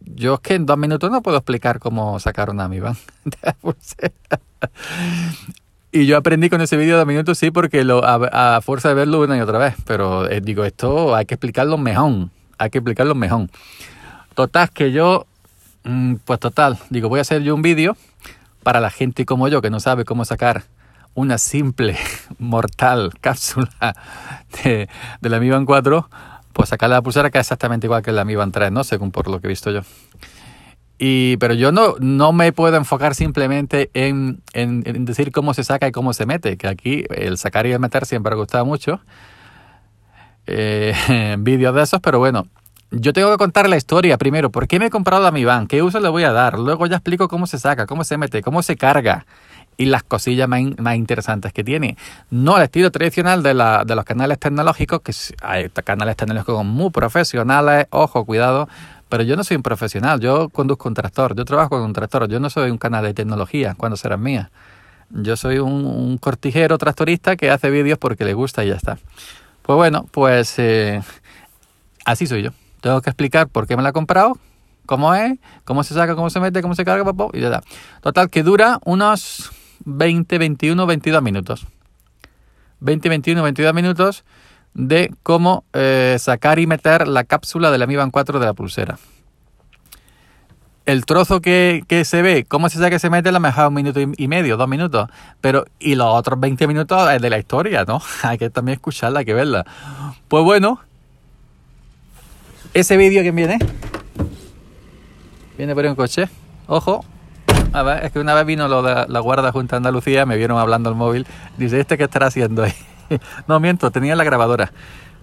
Yo 0.05 0.36
es 0.36 0.39
que 0.41 0.53
en 0.53 0.67
dos 0.67 0.77
minutos 0.77 1.09
no 1.09 1.24
puedo 1.24 1.38
explicar 1.38 1.79
cómo 1.79 2.19
sacar 2.19 2.51
una 2.51 2.67
Mi 2.67 2.79
Band. 2.79 2.97
Y 5.89 6.05
yo 6.05 6.17
aprendí 6.17 6.50
con 6.50 6.62
ese 6.62 6.77
vídeo 6.77 6.91
de 6.91 7.00
dos 7.00 7.07
minutos, 7.07 7.39
sí, 7.39 7.50
porque 7.50 7.83
a, 8.03 8.59
fuerza 8.62 8.89
de 8.89 8.93
verlo 8.93 9.21
una 9.21 9.36
y 9.36 9.39
otra 9.39 9.57
vez. 9.57 9.74
Pero 9.88 10.29
eh, 10.29 10.41
digo, 10.41 10.63
esto 10.63 11.15
hay 11.15 11.25
que 11.25 11.33
explicarlo 11.33 11.79
mejor. 11.79 12.29
Hay 12.59 12.69
que 12.69 12.77
explicarlo 12.77 13.15
mejor. 13.15 13.47
Total, 14.36 14.69
que 14.69 14.91
yo, 14.91 15.25
mm, 15.86 16.15
pues 16.24 16.39
total, 16.39 16.77
digo, 16.91 17.09
voy 17.09 17.17
a 17.17 17.21
hacer 17.21 17.41
yo 17.41 17.55
un 17.55 17.63
vídeo 17.63 17.97
para 18.67 18.81
la 18.81 18.89
gente 18.89 19.25
como 19.25 19.47
yo 19.47 19.62
que 19.62 19.69
no 19.69 19.79
sabe 19.79 20.03
cómo 20.03 20.25
sacar 20.25 20.63
una 21.13 21.38
simple, 21.38 21.95
mortal 22.38 23.13
cápsula 23.21 23.95
de, 24.62 24.89
de 25.21 25.29
la 25.29 25.39
Mi 25.39 25.50
Band 25.50 25.65
4, 25.65 26.09
pues 26.51 26.67
sacar 26.67 26.89
la 26.89 27.01
pulsera 27.01 27.29
que 27.29 27.38
es 27.38 27.43
exactamente 27.45 27.88
igual 27.88 28.01
que 28.01 28.12
la 28.12 28.25
Mi 28.25 28.36
Band 28.36 28.51
3, 28.51 28.74
¿no? 28.74 28.83
Según 28.83 29.12
por 29.12 29.29
lo 29.29 29.39
que 29.39 29.47
he 29.47 29.51
visto 29.51 29.71
yo. 29.71 29.83
Y, 31.00 31.38
pero 31.38 31.53
yo 31.53 31.71
no, 31.71 31.95
no 32.01 32.33
me 32.33 32.51
puedo 32.51 32.75
enfocar 32.75 33.15
simplemente 33.15 33.89
en, 33.93 34.41
en, 34.51 35.05
decir 35.05 35.31
cómo 35.31 35.53
se 35.53 35.63
saca 35.63 35.88
y 35.88 35.93
cómo 35.93 36.12
se 36.12 36.25
mete, 36.25 36.57
que 36.57 36.67
aquí 36.67 37.05
el 37.15 37.38
sacar 37.38 37.67
y 37.67 37.71
el 37.71 37.79
meter 37.79 38.05
siempre 38.05 38.33
ha 38.33 38.36
gustado 38.36 38.65
mucho. 38.65 39.00
Eh, 40.45 40.93
vídeos 41.39 41.74
de 41.74 41.83
esos, 41.83 42.01
pero 42.01 42.19
bueno, 42.19 42.47
yo 42.91 43.13
tengo 43.13 43.32
que 43.32 43.38
contar 43.38 43.70
la 43.70 43.77
historia 43.77 44.17
primero. 44.17 44.50
¿Por 44.50 44.67
qué 44.67 44.79
me 44.79 44.88
he 44.88 44.89
comprado 44.89 45.24
la 45.24 45.32
Mi 45.32 45.46
Band? 45.46 45.67
¿Qué 45.67 45.82
uso 45.82 46.00
le 46.00 46.10
voy 46.10 46.24
a 46.24 46.32
dar? 46.32 46.60
Luego 46.60 46.86
ya 46.88 46.98
explico 46.98 47.27
cómo 47.27 47.48
se 47.48 47.60
saca, 47.60 47.86
cómo 47.86 48.03
se 48.03 48.17
mete, 48.17 48.41
cómo 48.41 48.62
se 48.63 48.75
carga 48.75 49.25
y 49.77 49.86
las 49.86 50.03
cosillas 50.03 50.50
más, 50.50 50.96
interesantes 50.96 51.53
que 51.53 51.63
tiene. 51.63 51.98
No 52.29 52.58
el 52.58 52.63
estilo 52.63 52.91
tradicional 52.91 53.44
de, 53.44 53.53
la, 53.53 53.84
de 53.86 53.96
los 53.96 54.03
canales 54.06 54.39
tecnológicos, 54.39 55.01
que 55.01 55.13
hay 55.41 55.70
canales 55.70 56.15
tecnológicos 56.15 56.65
muy 56.65 56.89
profesionales, 56.89 57.86
ojo, 57.91 58.25
cuidado, 58.25 58.67
pero 59.08 59.24
yo 59.24 59.36
no 59.36 59.44
soy 59.44 59.58
un 59.58 59.63
profesional, 59.63 60.20
yo 60.20 60.50
conduzco 60.50 60.89
un 60.89 60.96
tractor, 60.96 61.36
yo 61.36 61.46
trabajo 61.46 61.70
con 61.70 61.84
un 61.84 61.94
tractor, 61.94 62.27
yo 62.27 62.39
no 62.39 62.50
soy 62.50 62.72
un 62.72 62.77
canal 62.77 63.03
de 63.03 63.13
tecnología 63.13 63.75
cuando 63.77 63.96
serán 63.96 64.22
mías. 64.22 64.50
Yo 65.10 65.38
soy 65.38 65.60
un, 65.60 66.17
cortijero 66.17 66.77
tractorista 66.77 67.38
que 67.38 67.50
hace 67.50 67.70
vídeos 67.70 67.98
porque 67.98 68.25
le 68.25 68.34
gusta 68.34 68.65
y 68.65 68.70
ya 68.70 68.75
está. 68.75 68.98
Pues 69.62 69.77
bueno, 69.77 70.06
pues 70.12 70.56
eh, 70.60 71.01
así 72.03 72.27
soy 72.27 72.44
yo. 72.44 72.51
Tengo 72.81 73.01
que 73.01 73.10
explicar 73.10 73.48
por 73.48 73.67
qué 73.67 73.75
me 73.75 73.84
la 73.84 73.89
he 73.89 73.93
comprado, 73.93 74.38
cómo 74.86 75.13
es, 75.13 75.39
cómo 75.63 75.84
se 75.84 75.93
saca, 75.93 76.15
cómo 76.15 76.29
se 76.29 76.39
mete, 76.39 76.62
cómo 76.62 76.75
se 76.75 76.86
carga, 76.86 77.12
y 77.34 77.39
ya 77.39 77.48
está. 77.48 77.63
Total, 78.01 78.29
que 78.29 78.43
dura 78.43 78.79
unos 78.86 79.51
20, 79.86 80.38
21, 80.38 80.86
22 80.86 81.22
minutos. 81.22 81.67
20, 82.79 83.10
21, 83.10 83.43
22 83.43 83.74
minutos 83.74 84.24
de 84.74 85.12
cómo 85.24 85.65
eh, 85.74 86.17
sacar 86.19 86.60
y 86.60 86.67
meter 86.67 87.07
la 87.07 87.24
cápsula 87.24 87.72
de 87.72 87.79
la 87.79 87.88
Mi 87.88 87.96
Band 87.96 88.12
4 88.12 88.39
de 88.39 88.46
la 88.46 88.53
pulsera. 88.53 88.98
El 90.86 91.05
trozo 91.05 91.41
que, 91.41 91.84
se 92.05 92.22
ve, 92.22 92.46
cómo 92.48 92.69
se 92.69 92.77
saca 92.77 92.96
y 92.96 93.00
se 93.00 93.10
mete, 93.10 93.31
lo 93.34 93.41
mejor 93.41 93.67
un 93.67 93.74
minuto 93.74 94.00
y 94.00 94.27
medio, 94.29 94.55
dos 94.55 94.69
minutos. 94.69 95.10
Pero, 95.41 95.65
y 95.79 95.96
los 95.96 96.07
otros 96.07 96.39
20 96.39 96.65
minutos 96.65 97.12
es 97.12 97.22
de 97.22 97.29
la 97.29 97.38
historia, 97.38 97.84
¿no? 97.86 98.01
hay 98.24 98.38
que 98.38 98.50
también 98.50 98.75
escucharla, 98.75 99.19
hay 99.19 99.25
que 99.25 99.34
verla. 99.34 99.65
Pues 100.29 100.46
bueno, 100.46 100.79
ese 102.79 102.96
vídeo 102.96 103.24
que 103.24 103.31
viene, 103.31 103.57
viene 105.57 105.74
por 105.74 105.86
un 105.86 105.96
coche. 105.96 106.29
Ojo, 106.67 107.03
a 107.74 108.00
es 108.03 108.12
que 108.12 108.19
una 108.19 108.36
vez 108.36 108.46
vino 108.46 108.67
lo 108.67 108.84
la 108.84 109.19
guarda 109.19 109.51
junto 109.51 109.75
a 109.75 109.77
Andalucía, 109.77 110.27
me 110.27 110.38
vieron 110.38 110.60
hablando 110.60 110.89
al 110.89 110.96
móvil. 110.96 111.25
Dice, 111.57 111.79
¿este 111.79 111.98
qué 111.98 112.03
estará 112.03 112.27
haciendo 112.27 112.63
ahí? 112.63 112.74
no, 113.48 113.60
miento, 113.60 113.89
tenía 113.89 114.15
la 114.15 114.24
grabadora. 114.24 114.72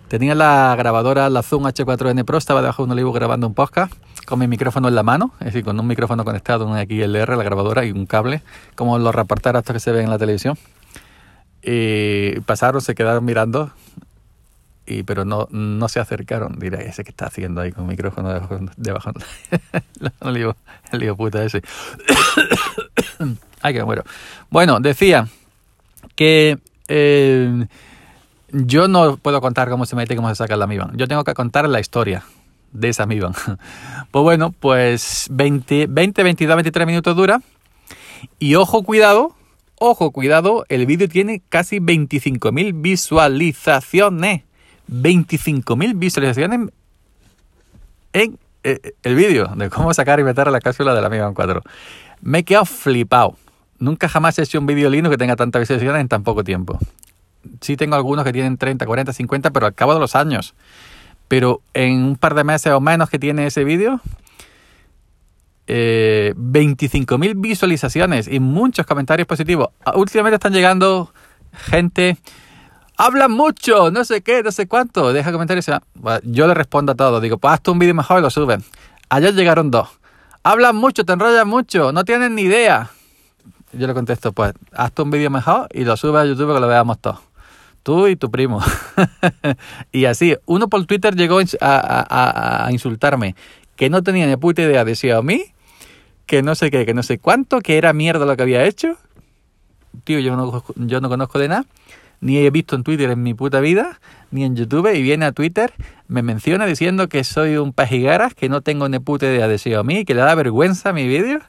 Tenía 0.09 0.35
la 0.35 0.75
grabadora, 0.77 1.31
la 1.31 1.43
Zoom 1.43 1.65
H4N 1.65 2.25
Pro, 2.25 2.39
estaba 2.39 2.61
debajo 2.61 2.83
de 2.83 2.87
un 2.87 2.93
olivo 2.93 3.13
grabando 3.13 3.47
un 3.47 3.55
podcast 3.55 3.93
con 4.27 4.39
mi 4.41 4.49
micrófono 4.49 4.89
en 4.89 4.97
la 4.97 5.03
mano, 5.03 5.33
es 5.39 5.47
decir, 5.47 5.65
con 5.65 5.79
un 5.79 5.87
micrófono 5.87 6.25
conectado, 6.25 6.67
un 6.67 6.77
XLR, 6.77 7.37
la 7.37 7.45
grabadora 7.45 7.85
y 7.85 7.93
un 7.93 8.07
cable, 8.07 8.43
como 8.75 8.99
los 8.99 9.15
reporteros 9.15 9.61
estos 9.61 9.75
que 9.75 9.81
se 9.81 9.93
ven 9.93 10.05
en 10.05 10.11
la 10.11 10.19
televisión. 10.19 10.59
Y 11.63 12.41
pasaron, 12.41 12.81
se 12.81 12.95
quedaron 12.95 13.25
mirando, 13.25 13.71
y, 14.87 15.03
pero 15.03 15.25
no, 15.25 15.49
no 15.51 15.89
se 15.89 16.01
acercaron. 16.01 16.59
Dirá, 16.59 16.81
ese 16.81 17.05
que 17.05 17.11
está 17.11 17.27
haciendo 17.27 17.61
ahí 17.61 17.73
con 17.73 17.85
el 17.85 17.91
micrófono 17.91 18.29
debajo, 18.77 19.13
el, 20.23 20.55
lío, 21.01 21.17
puta 21.17 21.45
ese. 21.45 21.63
Ay, 23.63 23.75
que 23.75 23.85
muero. 23.85 24.05
Bueno, 24.51 24.81
decía 24.81 25.29
que 26.17 26.59
eh, 26.89 27.67
yo 28.53 28.89
no 28.89 29.17
puedo 29.17 29.41
contar 29.41 29.71
cómo 29.71 29.87
se 29.87 29.97
mete 29.97 30.15
y 30.15 30.17
cómo 30.17 30.29
se 30.29 30.37
saca 30.37 30.57
la 30.57 30.67
Mi 30.67 30.77
Yo 30.95 31.09
tengo 31.09 31.25
que 31.25 31.35
contar 31.35 31.69
la 31.69 31.81
historia 31.81 32.25
de 32.73 32.89
esa 32.91 33.07
Mi 33.07 33.19
Pues 34.11 34.23
bueno, 34.23 34.53
pues 34.53 35.29
20, 35.31 35.87
20 35.89 36.23
22, 36.23 36.57
23 36.57 36.87
minutos 36.87 37.17
dura. 37.17 37.41
Y 38.39 38.55
ojo, 38.55 38.83
cuidado, 38.85 39.35
ojo, 39.79 40.11
cuidado, 40.13 40.65
el 40.69 40.87
vídeo 40.87 41.09
tiene 41.09 41.43
casi 41.49 41.79
25.000 41.79 42.73
visualizaciones. 42.81 44.43
25.000 44.91 45.99
visualizaciones 45.99 46.69
en 48.13 48.39
eh, 48.63 48.95
el 49.03 49.15
vídeo 49.15 49.53
de 49.57 49.69
cómo 49.71 49.93
sacar 49.93 50.21
y 50.21 50.25
meter 50.25 50.51
la 50.51 50.61
cápsula 50.61 50.95
de 50.95 51.03
la 51.03 51.09
Mi 51.09 51.19
4. 51.19 51.63
Me 52.23 52.39
he 52.39 52.45
quedado 52.45 52.65
flipado. 52.65 53.37
Nunca 53.79 54.09
jamás 54.09 54.39
he 54.39 54.43
hecho 54.43 54.59
un 54.59 54.67
vídeo 54.67 54.89
lindo 54.89 55.11
que 55.11 55.19
tenga 55.19 55.37
tantas 55.37 55.61
visualizaciones 55.61 56.01
en 56.01 56.09
tan 56.09 56.23
poco 56.23 56.45
tiempo. 56.45 56.79
Sí 57.61 57.77
tengo 57.77 57.97
algunos 57.97 58.25
que 58.25 58.33
tienen 58.33 58.57
30, 58.57 58.87
40, 58.87 59.13
50, 59.13 59.51
pero 59.51 59.67
al 59.67 59.75
cabo 59.75 59.93
de 59.95 60.01
los 60.01 60.15
años. 60.15 60.55
Pero 61.29 61.61
en 61.75 62.03
un 62.03 62.17
par 62.17 62.35
de 62.35 62.45
meses 62.45 62.73
o 62.73 62.81
menos 62.81 63.11
que 63.11 63.19
tiene 63.19 63.47
ese 63.47 63.65
vídeo, 63.65 64.01
eh, 65.67 66.35
25.000 66.37 67.35
visualizaciones 67.37 68.29
y 68.29 68.41
muchos 68.41 68.87
comentarios 68.87 69.27
positivos. 69.27 69.69
Ah, 69.85 69.93
últimamente 69.97 70.37
están 70.37 70.53
llegando 70.53 71.13
gente, 71.53 72.19
hablan 72.97 73.33
mucho, 73.33 73.91
no 73.91 74.05
sé 74.05 74.23
qué, 74.23 74.43
no 74.43 74.53
sé 74.53 74.67
cuánto, 74.67 75.13
deja 75.13 75.33
comentarios. 75.33 75.67
yo 76.25 76.47
le 76.47 76.55
respondo 76.55 76.93
a 76.93 76.95
todo, 76.95 77.21
digo, 77.21 77.39
pues 77.39 77.55
hazte 77.55 77.71
un 77.71 77.79
vídeo 77.79 77.95
mejor 77.95 78.19
y 78.19 78.23
lo 78.23 78.31
suben. 78.31 78.65
Ayer 79.09 79.35
llegaron 79.35 79.71
dos. 79.71 79.89
Hablan 80.43 80.77
mucho, 80.77 81.05
te 81.05 81.13
enrollan 81.13 81.49
mucho, 81.49 81.93
no 81.93 82.05
tienen 82.05 82.35
ni 82.35 82.43
idea 82.43 82.91
yo 83.79 83.87
le 83.87 83.95
contesto, 83.95 84.33
pues 84.33 84.53
hazte 84.73 85.03
un 85.03 85.11
vídeo 85.11 85.31
mejor 85.31 85.69
y 85.73 85.85
lo 85.85 85.97
sube 85.97 86.21
a 86.21 86.25
YouTube 86.25 86.55
que 86.55 86.61
lo 86.61 86.69
veamos 86.69 86.99
todos. 86.99 87.19
Tú 87.83 88.07
y 88.07 88.17
tu 88.17 88.31
primo. 88.31 88.63
y 89.93 90.07
así, 90.07 90.37
uno 90.47 90.69
por 90.69 90.87
Twitter 90.87 91.15
llegó 91.15 91.39
a, 91.61 92.69
insultarme, 92.71 93.35
que 93.77 93.91
no 93.91 94.03
tenía 94.03 94.27
ni 94.27 94.37
puta 94.37 94.63
idea 94.63 94.85
de 94.85 94.95
Xiaomi, 94.95 95.45
que 96.25 96.43
no 96.43 96.55
sé 96.55 96.71
qué, 96.71 96.87
que 96.87 96.95
no 96.95 97.03
sé 97.03 97.19
cuánto, 97.19 97.61
que 97.61 97.77
era 97.77 97.93
mierda 97.93 98.25
lo 98.25 98.37
que 98.37 98.43
había 98.43 98.65
hecho. 98.65 98.97
Tío, 100.05 100.19
yo 100.19 100.35
no, 100.35 100.65
yo 100.77 101.01
no 101.01 101.09
conozco 101.11 101.39
de 101.39 101.49
nada, 101.49 101.67
ni 102.21 102.39
he 102.39 102.51
visto 102.51 102.77
en 102.77 102.85
Twitter 102.85 103.11
en 103.11 103.23
mi 103.23 103.35
puta 103.35 103.61
vida, 103.61 104.01
ni 104.31 104.45
en 104.45 104.57
YouTube, 104.57 104.93
y 104.95 105.03
viene 105.03 105.27
a 105.27 105.33
Twitter, 105.33 105.73
me 106.09 106.23
menciona 106.23 106.67
diciendo 106.67 107.09
que 107.09 107.25
soy 107.25 107.57
un 107.57 107.73
pajigueras, 107.73 108.35
que 108.35 108.49
no 108.49 108.61
tengo 108.61 108.89
ni 108.89 108.99
puta 108.99 109.27
idea 109.27 109.49
de 109.49 109.59
Xiaomi, 109.59 110.05
que 110.05 110.15
le 110.15 110.23
da 110.23 110.35
vergüenza 110.35 110.93
mi 110.93 111.07
vídeo. 111.07 111.41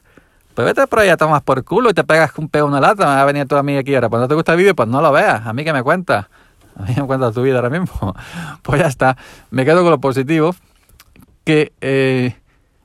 Pues 0.56 0.64
vete 0.64 0.86
por 0.86 1.00
ahí 1.00 1.10
a 1.10 1.18
tomas 1.18 1.42
por 1.42 1.62
culo 1.64 1.90
y 1.90 1.92
te 1.92 2.02
pegas 2.02 2.32
un 2.38 2.48
pego 2.48 2.66
una 2.66 2.80
lata. 2.80 3.04
Me 3.04 3.14
va 3.14 3.20
a 3.20 3.24
venir 3.26 3.46
toda 3.46 3.62
mí 3.62 3.76
aquí 3.76 3.94
ahora. 3.94 4.08
Pues 4.08 4.22
no 4.22 4.26
te 4.26 4.34
gusta 4.34 4.52
el 4.52 4.58
vídeo, 4.58 4.74
pues 4.74 4.88
no 4.88 5.02
lo 5.02 5.12
veas. 5.12 5.46
A 5.46 5.52
mí 5.52 5.64
que 5.64 5.72
me 5.74 5.82
cuentas. 5.82 6.28
A 6.74 6.84
mí 6.84 6.94
me 6.96 7.06
cuentas 7.06 7.34
tu 7.34 7.42
vida 7.42 7.56
ahora 7.56 7.68
mismo. 7.68 8.14
Pues 8.62 8.80
ya 8.80 8.86
está. 8.86 9.18
Me 9.50 9.66
quedo 9.66 9.82
con 9.82 9.90
lo 9.90 10.00
positivo. 10.00 10.56
Que 11.44 11.74
eh, 11.82 12.36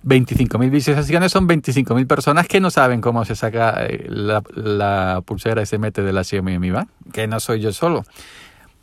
25.000 0.03 0.70
visualizaciones 0.72 1.31
son 1.31 1.48
25.000 1.48 2.08
personas 2.08 2.48
que 2.48 2.60
no 2.60 2.72
saben 2.72 3.01
cómo 3.01 3.24
se 3.24 3.36
saca 3.36 3.86
eh, 3.86 4.08
la, 4.10 5.22
pulsera 5.25 5.62
y 5.62 5.65
se 5.65 5.77
mete 5.77 6.01
de 6.01 6.12
la 6.12 6.24
Xiaomi 6.24 6.58
Mi 6.58 6.72
Band. 6.72 6.89
Que 7.13 7.27
no 7.27 7.39
soy 7.39 7.60
yo 7.62 7.72
solo. 7.72 8.03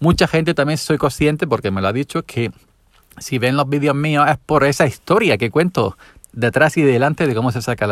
Mucha 0.01 0.29
gente 0.29 0.55
también 0.55 0.79
soy 0.79 0.97
consciente, 0.97 1.47
porque 1.49 1.73
me 1.73 1.81
lo 1.81 1.89
ha 1.89 1.93
dicho, 1.93 2.23
que 2.23 2.53
si 3.19 3.39
ven 3.39 3.57
los 3.57 3.69
vídeos 3.69 3.97
míos 3.97 4.27
es 4.31 4.39
por 4.39 4.65
esa 4.65 4.87
historia 4.87 5.39
que 5.39 5.51
cuento 5.51 5.97
detrás 6.33 6.77
y 6.77 6.83
delante 6.83 7.27
de 7.27 7.35
cómo 7.35 7.51
se 7.51 7.63
saca 7.63 7.87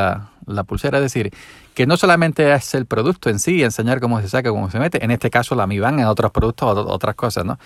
la, 0.46 0.64
pulsera. 0.64 0.98
Es 0.98 1.02
decir, 1.02 1.32
que 1.74 1.86
no 1.86 1.96
solamente 1.96 2.54
es 2.54 2.74
el 2.74 2.86
producto 2.86 3.28
en 3.28 3.40
sí, 3.40 3.64
enseñar 3.64 4.00
cómo 4.00 4.20
se 4.20 4.28
saca, 4.28 4.50
cómo 4.50 4.70
se 4.70 4.78
mete, 4.78 5.04
en 5.04 5.10
este 5.10 5.30
caso 5.30 5.56
la 5.56 5.66
Mi 5.66 5.80
Band, 5.80 5.98
en 5.98 6.06
otros 6.06 6.30
productos, 6.30 6.78
otras 6.86 7.16
cosas, 7.16 7.44
¿no? 7.44 7.58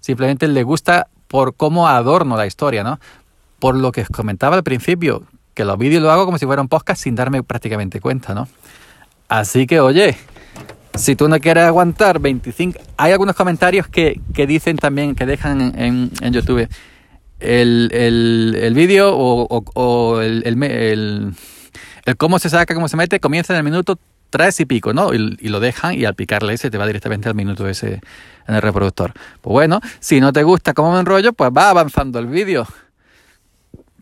Simplemente 0.00 0.46
le 0.46 0.62
gusta 0.62 1.08
por 1.26 1.56
cómo 1.56 1.88
adorno 1.88 2.36
la 2.36 2.46
historia, 2.46 2.84
¿no? 2.84 3.00
Por 3.58 3.76
lo 3.76 3.92
que 3.92 4.02
os 4.02 4.08
comentaba 4.08 4.56
al 4.56 4.62
principio, 4.62 5.24
que 5.54 5.64
los 5.64 5.78
vídeos 5.78 6.02
lo 6.02 6.10
hago 6.10 6.26
como 6.26 6.38
si 6.38 6.46
fuera 6.46 6.60
un 6.60 6.68
podcast 6.68 7.02
sin 7.02 7.14
darme 7.14 7.42
prácticamente 7.42 8.00
cuenta, 8.00 8.34
¿no? 8.34 8.48
Así 9.28 9.66
que, 9.66 9.80
oye, 9.80 10.16
si 10.94 11.16
tú 11.16 11.28
no 11.28 11.38
quieres 11.40 11.64
aguantar 11.64 12.20
25... 12.20 12.78
Hay 12.96 13.12
algunos 13.12 13.34
comentarios 13.34 13.88
que, 13.88 14.20
que 14.34 14.46
dicen 14.46 14.76
también, 14.76 15.14
que 15.14 15.26
dejan 15.26 15.60
en, 15.76 16.10
en, 16.20 16.32
YouTube 16.32 16.68
el, 17.40 17.90
el, 17.92 18.56
el 18.60 18.74
vídeo 18.74 19.10
o, 19.14 19.64
o, 19.74 20.20
el, 20.20 20.42
el, 20.46 21.34
el, 22.04 22.16
cómo 22.16 22.38
se 22.38 22.50
saca, 22.50 22.74
cómo 22.74 22.88
se 22.88 22.96
mete, 22.96 23.20
comienza 23.20 23.52
en 23.52 23.58
el 23.58 23.64
minuto 23.64 23.98
tres 24.30 24.60
y 24.60 24.66
pico, 24.66 24.92
¿no? 24.92 25.12
Y, 25.14 25.36
y, 25.40 25.48
lo 25.48 25.60
dejan 25.60 25.94
y 25.94 26.04
al 26.04 26.14
picarle 26.14 26.54
ese 26.54 26.70
te 26.70 26.78
va 26.78 26.86
directamente 26.86 27.28
al 27.28 27.34
minuto 27.34 27.68
ese 27.68 28.00
en 28.46 28.54
el 28.54 28.62
reproductor. 28.62 29.12
Pues 29.40 29.52
bueno, 29.52 29.80
si 30.00 30.20
no 30.20 30.32
te 30.32 30.42
gusta 30.42 30.72
cómo 30.74 30.92
me 30.92 31.00
enrollo, 31.00 31.32
pues 31.32 31.50
va 31.56 31.70
avanzando 31.70 32.18
el 32.18 32.26
vídeo. 32.26 32.66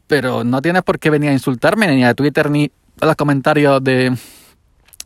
Pero 0.06 0.44
no 0.44 0.60
tienes 0.60 0.82
por 0.82 0.98
qué 0.98 1.10
venir 1.10 1.30
a 1.30 1.32
insultarme 1.32 1.86
ni 1.88 2.04
a 2.04 2.14
Twitter 2.14 2.50
ni 2.50 2.70
a 3.00 3.06
los 3.06 3.16
comentarios 3.16 3.82
de, 3.82 4.16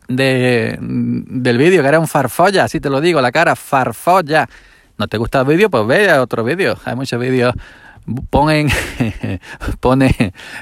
de 0.07 0.77
del 0.79 1.57
vídeo, 1.57 1.81
que 1.81 1.87
era 1.87 1.99
un 1.99 2.07
farfolla, 2.07 2.65
así 2.65 2.79
te 2.79 2.89
lo 2.89 3.01
digo, 3.01 3.21
la 3.21 3.31
cara, 3.31 3.55
farfolla. 3.55 4.47
¿No 4.97 5.07
te 5.07 5.17
gusta 5.17 5.39
el 5.39 5.45
vídeo? 5.45 5.69
Pues 5.69 5.87
ve 5.87 6.09
a 6.09 6.21
otro 6.21 6.43
vídeo. 6.43 6.77
Hay 6.83 6.95
muchos 6.95 7.19
vídeos. 7.19 7.55
Ponen, 8.29 8.69
pone 9.79 10.13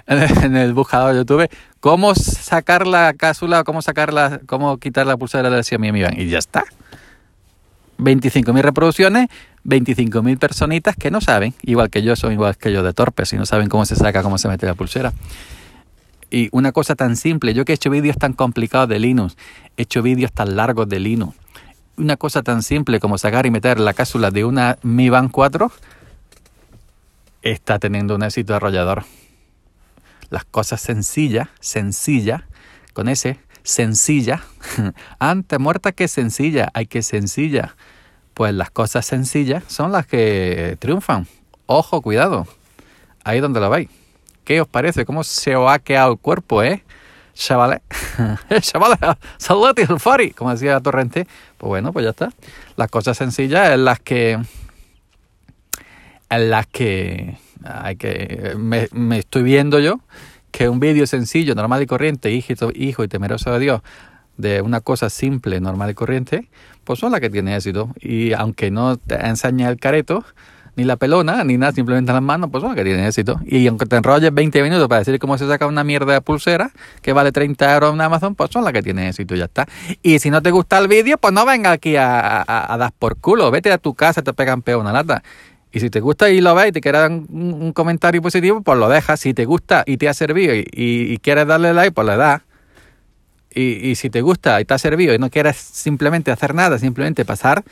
en 0.05 0.55
el 0.57 0.73
buscador 0.73 1.13
de 1.13 1.19
YouTube 1.19 1.49
cómo 1.79 2.13
sacar 2.13 2.85
la 2.85 3.13
cápsula, 3.13 3.63
cómo 3.63 3.81
sacarla, 3.81 4.41
cómo 4.45 4.77
quitar 4.77 5.07
la 5.07 5.17
pulsera 5.17 5.49
de 5.49 5.55
la 5.57 5.77
mi 5.79 5.87
Iván. 5.87 6.19
Y 6.19 6.27
ya 6.27 6.37
está. 6.37 6.65
25.000 7.97 8.61
reproducciones, 8.61 9.27
25.000 9.67 10.39
personitas 10.39 10.95
que 10.95 11.11
no 11.11 11.21
saben, 11.21 11.53
igual 11.61 11.89
que 11.89 12.01
yo, 12.01 12.15
son 12.15 12.31
igual 12.31 12.57
que 12.57 12.71
yo 12.71 12.83
de 12.83 12.93
torpes 12.93 13.33
y 13.33 13.35
no 13.35 13.45
saben 13.45 13.67
cómo 13.67 13.85
se 13.85 13.95
saca, 13.95 14.23
cómo 14.23 14.37
se 14.37 14.47
mete 14.47 14.65
la 14.65 14.73
pulsera. 14.73 15.13
Y 16.31 16.49
una 16.51 16.71
cosa 16.71 16.95
tan 16.95 17.15
simple, 17.15 17.53
yo 17.53 17.65
que 17.65 17.73
he 17.73 17.75
hecho 17.75 17.89
vídeos 17.89 18.17
tan 18.17 18.33
complicados 18.33 18.89
de 18.89 18.99
Linux, 18.99 19.37
he 19.75 19.83
hecho 19.83 20.01
vídeos 20.01 20.31
tan 20.31 20.55
largos 20.55 20.87
de 20.87 20.99
Linux, 20.99 21.35
una 21.97 22.15
cosa 22.15 22.43
tan 22.43 22.63
simple 22.63 22.99
como 22.99 23.17
sacar 23.17 23.45
y 23.45 23.51
meter 23.51 23.79
la 23.79 23.93
cápsula 23.93 24.31
de 24.31 24.45
una 24.45 24.77
Mi 24.83 25.09
Band 25.09 25.31
4 25.31 25.71
está 27.41 27.79
teniendo 27.79 28.15
un 28.15 28.23
éxito 28.23 28.55
arrollador. 28.55 29.03
Las 30.29 30.45
cosas 30.45 30.81
sencillas, 30.81 31.49
sencillas, 31.59 32.43
con 32.93 33.07
ese 33.09 33.39
sencilla, 33.63 34.43
antes 35.19 35.59
muerta 35.59 35.91
que 35.91 36.07
sencilla, 36.07 36.69
hay 36.73 36.85
que 36.85 37.01
sencilla. 37.03 37.75
Pues 38.37 38.53
las 38.53 38.69
cosas 38.69 39.03
sencillas 39.03 39.63
son 39.65 39.91
las 39.91 40.05
que 40.05 40.77
triunfan. 40.77 41.25
Ojo, 41.65 42.03
cuidado. 42.03 42.45
Ahí 43.23 43.39
donde 43.39 43.59
lo 43.59 43.67
veis. 43.67 43.89
¿Qué 44.43 44.61
os 44.61 44.67
parece? 44.67 45.05
¿Cómo 45.05 45.23
se 45.23 45.55
os 45.55 45.71
ha 45.71 45.79
quedado 45.79 46.11
el 46.11 46.19
cuerpo, 46.19 46.61
eh? 46.61 46.83
Chavales, 47.33 47.81
chavales, 48.61 48.99
salud 49.37 49.73
el 49.75 49.99
fari, 49.99 50.33
como 50.33 50.51
decía 50.51 50.79
Torrente. 50.81 51.25
Pues 51.57 51.67
bueno, 51.67 51.91
pues 51.91 52.03
ya 52.03 52.11
está. 52.11 52.29
Las 52.75 52.91
cosas 52.91 53.17
sencillas 53.17 53.71
en 53.71 53.85
las 53.85 53.99
que 54.01 54.39
en 56.29 56.49
las 56.51 56.67
que 56.67 57.39
hay 57.63 57.95
que 57.95 58.53
me, 58.55 58.87
me 58.91 59.17
estoy 59.17 59.41
viendo 59.41 59.79
yo 59.79 59.99
que 60.51 60.69
un 60.69 60.79
vídeo 60.79 61.07
sencillo, 61.07 61.55
normal 61.55 61.81
y 61.81 61.87
corriente, 61.87 62.29
hijo, 62.29 62.53
hijo 62.75 63.03
y 63.03 63.07
temeroso 63.07 63.51
de 63.51 63.59
Dios, 63.59 63.81
de 64.37 64.61
una 64.61 64.81
cosa 64.81 65.09
simple, 65.09 65.59
normal 65.59 65.91
y 65.91 65.93
corriente, 65.93 66.49
pues 66.83 66.99
son 66.99 67.11
las 67.11 67.21
que 67.21 67.29
tienen 67.29 67.53
éxito. 67.53 67.89
Y 67.99 68.33
aunque 68.33 68.71
no 68.71 68.97
te 68.97 69.15
enseñe 69.15 69.67
el 69.67 69.77
careto, 69.77 70.23
ni 70.75 70.83
la 70.83 70.95
pelona, 70.95 71.43
ni 71.43 71.57
nada, 71.57 71.71
simplemente 71.71 72.13
las 72.13 72.21
manos, 72.21 72.49
pues 72.51 72.61
son 72.61 72.69
las 72.69 72.77
que 72.77 72.83
tienen 72.83 73.05
éxito. 73.05 73.39
Y 73.45 73.65
aunque 73.67 73.85
te 73.85 73.95
enrolles 73.95 74.33
20 74.33 74.61
minutos 74.61 74.87
para 74.87 74.99
decir 74.99 75.17
cómo 75.19 75.37
se 75.37 75.47
saca 75.47 75.65
una 75.65 75.83
mierda 75.83 76.13
de 76.13 76.21
pulsera 76.21 76.71
que 77.01 77.13
vale 77.13 77.31
30 77.31 77.73
euros 77.73 77.93
en 77.93 78.01
Amazon, 78.01 78.35
pues 78.35 78.51
son 78.51 78.63
las 78.63 78.73
que 78.73 78.83
tienen 78.83 79.05
éxito 79.07 79.35
y 79.35 79.39
ya 79.39 79.45
está. 79.45 79.67
Y 80.03 80.19
si 80.19 80.29
no 80.29 80.41
te 80.41 80.51
gusta 80.51 80.77
el 80.77 80.87
vídeo, 80.87 81.17
pues 81.17 81.33
no 81.33 81.45
venga 81.45 81.71
aquí 81.71 81.95
a, 81.95 82.41
a, 82.41 82.73
a 82.73 82.77
dar 82.77 82.93
por 82.97 83.17
culo, 83.17 83.49
vete 83.49 83.71
a 83.71 83.79
tu 83.79 83.95
casa, 83.95 84.21
te 84.21 84.33
pegan 84.33 84.61
peor 84.61 84.81
una 84.81 84.93
lata. 84.93 85.23
Y 85.71 85.79
si 85.79 85.89
te 85.89 85.99
gusta 85.99 86.29
y 86.29 86.41
lo 86.41 86.55
ves 86.55 86.69
y 86.69 86.71
te 86.71 86.81
quieres 86.81 87.01
dar 87.01 87.11
un, 87.11 87.71
comentario 87.73 88.21
positivo, 88.21 88.61
pues 88.61 88.79
lo 88.79 88.89
dejas. 88.89 89.19
Si 89.19 89.33
te 89.33 89.45
gusta 89.45 89.83
y 89.85 89.97
te 89.97 90.07
ha 90.07 90.13
servido 90.13 90.55
y, 90.55 91.19
quieres 91.21 91.45
darle 91.45 91.73
like, 91.73 91.91
pues 91.91 92.07
le 92.07 92.17
das. 92.17 92.41
Y, 93.57 93.89
y, 93.89 93.95
si 93.95 94.11
te 94.11 94.21
gusta 94.21 94.61
y 94.61 94.65
te 94.65 94.73
ha 94.75 94.77
servido 94.77 95.15
y 95.15 95.17
no 95.17 95.31
quieres 95.31 95.57
simplemente 95.57 96.29
hacer 96.29 96.53
nada, 96.53 96.77
simplemente 96.77 97.25
pasar, 97.25 97.63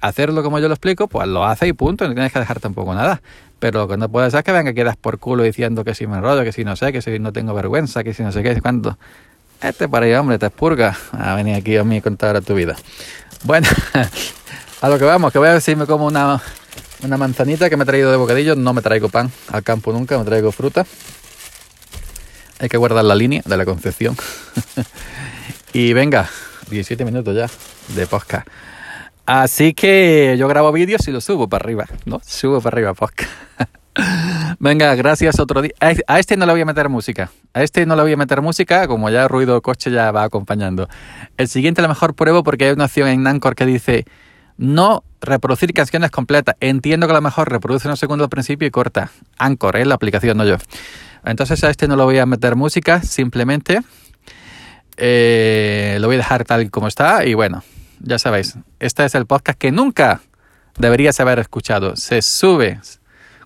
hacerlo 0.00 0.42
como 0.42 0.58
yo 0.58 0.68
lo 0.68 0.74
explico, 0.74 1.06
pues 1.06 1.28
lo 1.28 1.44
haces 1.44 1.68
y 1.68 1.72
punto, 1.74 2.08
no 2.08 2.14
tienes 2.14 2.32
que 2.32 2.38
dejar 2.38 2.60
tampoco 2.60 2.94
nada. 2.94 3.20
Pero 3.58 3.80
lo 3.80 3.88
que 3.88 3.96
no 3.96 4.08
puedes 4.08 4.28
hacer 4.28 4.38
es 4.38 4.44
que 4.44 4.52
venga 4.52 4.72
quedas 4.72 4.96
por 4.96 5.18
culo 5.18 5.42
diciendo 5.42 5.84
que 5.84 5.94
si 5.94 6.06
me 6.06 6.16
enrollo, 6.16 6.44
que 6.44 6.52
si 6.52 6.64
no 6.64 6.76
sé, 6.76 6.92
que 6.92 7.02
si 7.02 7.18
no 7.18 7.32
tengo 7.32 7.52
vergüenza, 7.52 8.04
que 8.04 8.14
si 8.14 8.22
no 8.22 8.32
sé 8.32 8.42
qué, 8.42 8.58
cuánto. 8.60 8.96
Este 9.60 9.88
para 9.88 10.06
ahí, 10.06 10.14
hombre, 10.14 10.38
te 10.38 10.46
expurga 10.46 10.96
a 11.12 11.34
venir 11.34 11.56
aquí 11.56 11.76
a 11.76 11.84
mí 11.84 11.96
a 11.96 12.00
contar 12.00 12.40
tu 12.42 12.54
vida. 12.54 12.76
Bueno, 13.44 13.68
a 14.80 14.88
lo 14.88 14.98
que 14.98 15.04
vamos, 15.04 15.32
que 15.32 15.38
voy 15.38 15.48
a 15.48 15.52
ver 15.52 15.60
si 15.60 15.74
me 15.74 15.86
como 15.86 16.06
una 16.06 16.40
una 17.02 17.16
manzanita 17.16 17.70
que 17.70 17.76
me 17.76 17.84
he 17.84 17.86
traído 17.86 18.10
de 18.10 18.16
bocadillo. 18.16 18.56
No 18.56 18.72
me 18.72 18.82
traigo 18.82 19.08
pan 19.08 19.30
al 19.52 19.62
campo 19.62 19.92
nunca, 19.92 20.18
me 20.18 20.24
traigo 20.24 20.52
fruta. 20.52 20.86
Hay 22.58 22.68
que 22.68 22.76
guardar 22.76 23.04
la 23.04 23.14
línea 23.14 23.42
de 23.44 23.56
la 23.56 23.64
concepción. 23.64 24.16
y 25.72 25.92
venga, 25.92 26.28
17 26.70 27.04
minutos 27.04 27.36
ya 27.36 27.48
de 27.94 28.06
podcast. 28.06 28.48
Así 29.26 29.74
que 29.74 30.36
yo 30.38 30.48
grabo 30.48 30.72
vídeos 30.72 31.06
y 31.06 31.12
los 31.12 31.24
subo 31.24 31.48
para 31.48 31.64
arriba, 31.64 31.86
¿no? 32.06 32.20
Subo 32.24 32.60
para 32.60 32.74
arriba 32.74 32.94
podcast. 32.94 33.30
Venga, 34.60 34.94
gracias 34.94 35.38
otro 35.40 35.60
día. 35.60 35.72
A 36.06 36.18
este 36.18 36.36
no 36.36 36.46
le 36.46 36.52
voy 36.52 36.60
a 36.62 36.64
meter 36.64 36.88
música. 36.88 37.30
A 37.52 37.62
este 37.62 37.84
no 37.84 37.96
le 37.96 38.02
voy 38.02 38.12
a 38.12 38.16
meter 38.16 38.40
música, 38.40 38.86
como 38.86 39.10
ya 39.10 39.24
el 39.24 39.28
ruido 39.28 39.60
coche 39.60 39.90
ya 39.90 40.12
va 40.12 40.22
acompañando. 40.22 40.88
El 41.36 41.48
siguiente 41.48 41.80
a 41.80 41.82
lo 41.82 41.88
mejor 41.88 42.14
pruebo 42.14 42.42
porque 42.42 42.66
hay 42.66 42.72
una 42.72 42.86
opción 42.86 43.08
en 43.08 43.22
Nancor 43.22 43.54
que 43.54 43.66
dice 43.66 44.04
no 44.56 45.04
reproducir 45.20 45.72
canciones 45.72 46.10
completas. 46.10 46.56
Entiendo 46.60 47.06
que 47.06 47.12
a 47.12 47.16
lo 47.16 47.22
mejor 47.22 47.50
reproduce 47.50 47.88
un 47.88 47.96
segundo 47.96 48.24
al 48.24 48.30
principio 48.30 48.66
y 48.66 48.70
corta. 48.70 49.10
Anchor, 49.36 49.76
¿eh? 49.76 49.84
la 49.84 49.94
aplicación, 49.96 50.36
no 50.36 50.44
yo. 50.44 50.56
Entonces 51.28 51.62
a 51.62 51.70
este 51.70 51.86
no 51.88 51.96
lo 51.96 52.04
voy 52.04 52.18
a 52.18 52.26
meter 52.26 52.56
música, 52.56 53.02
simplemente 53.02 53.82
eh, 54.96 55.98
lo 56.00 56.08
voy 56.08 56.16
a 56.16 56.18
dejar 56.18 56.44
tal 56.44 56.70
como 56.70 56.88
está. 56.88 57.26
Y 57.26 57.34
bueno, 57.34 57.62
ya 58.00 58.18
sabéis, 58.18 58.56
este 58.80 59.04
es 59.04 59.14
el 59.14 59.26
podcast 59.26 59.58
que 59.58 59.70
nunca 59.70 60.22
deberías 60.78 61.20
haber 61.20 61.38
escuchado. 61.38 61.96
Se 61.96 62.22
sube 62.22 62.80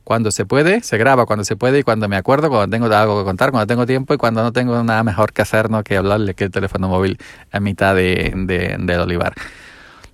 cuando 0.04 0.30
se 0.30 0.46
puede, 0.46 0.82
se 0.82 0.96
graba 0.96 1.26
cuando 1.26 1.44
se 1.44 1.56
puede 1.56 1.80
y 1.80 1.82
cuando 1.82 2.08
me 2.08 2.16
acuerdo, 2.16 2.48
cuando 2.48 2.70
tengo 2.70 2.86
algo 2.94 3.18
que 3.18 3.24
contar, 3.24 3.50
cuando 3.50 3.66
tengo 3.66 3.84
tiempo 3.84 4.14
y 4.14 4.16
cuando 4.16 4.42
no 4.42 4.52
tengo 4.52 4.82
nada 4.84 5.02
mejor 5.02 5.32
que 5.32 5.42
hacer 5.42 5.68
¿no? 5.68 5.82
que 5.82 5.96
hablarle 5.96 6.34
que 6.34 6.44
el 6.44 6.50
teléfono 6.50 6.88
móvil 6.88 7.18
en 7.52 7.62
mitad 7.64 7.96
de, 7.96 8.32
de, 8.34 8.76
del 8.78 9.00
olivar. 9.00 9.34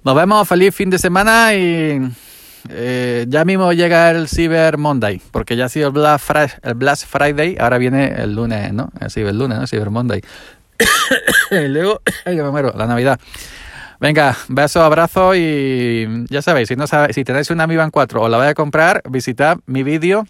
Nos 0.04 0.14
vemos, 0.14 0.48
feliz 0.48 0.74
fin 0.74 0.88
de 0.88 0.98
semana 0.98 1.54
y 1.54 2.00
eh, 2.68 3.26
ya 3.28 3.44
mismo 3.44 3.72
llega 3.72 4.10
el 4.10 4.28
Cyber 4.28 4.78
Monday, 4.78 5.20
porque 5.30 5.56
ya 5.56 5.66
ha 5.66 5.68
sido 5.68 5.88
el 5.88 5.92
Black, 5.92 6.20
Friday, 6.20 7.56
ahora 7.58 7.78
viene 7.78 8.14
el 8.16 8.34
lunes, 8.34 8.72
¿no? 8.72 8.90
El 9.00 9.10
Cyber 9.10 9.34
lunes, 9.34 9.58
¿no? 9.58 9.66
Cyber 9.66 9.90
Monday. 9.90 10.22
y 11.50 11.68
luego, 11.68 12.00
ay, 12.24 12.36
me 12.36 12.50
muero, 12.50 12.72
la 12.76 12.86
Navidad. 12.86 13.18
Venga, 14.00 14.36
besos, 14.48 14.82
abrazos 14.82 15.36
y 15.36 16.06
ya 16.28 16.40
sabéis, 16.40 16.68
si 16.68 16.76
no 16.76 16.86
sabéis, 16.86 17.16
si 17.16 17.24
tenéis 17.24 17.50
una 17.50 17.66
Mi 17.66 17.76
Band 17.76 17.90
4 17.90 18.22
o 18.22 18.28
la 18.28 18.38
vais 18.38 18.52
a 18.52 18.54
comprar, 18.54 19.02
visitad 19.08 19.58
mi 19.66 19.82
vídeo, 19.82 20.24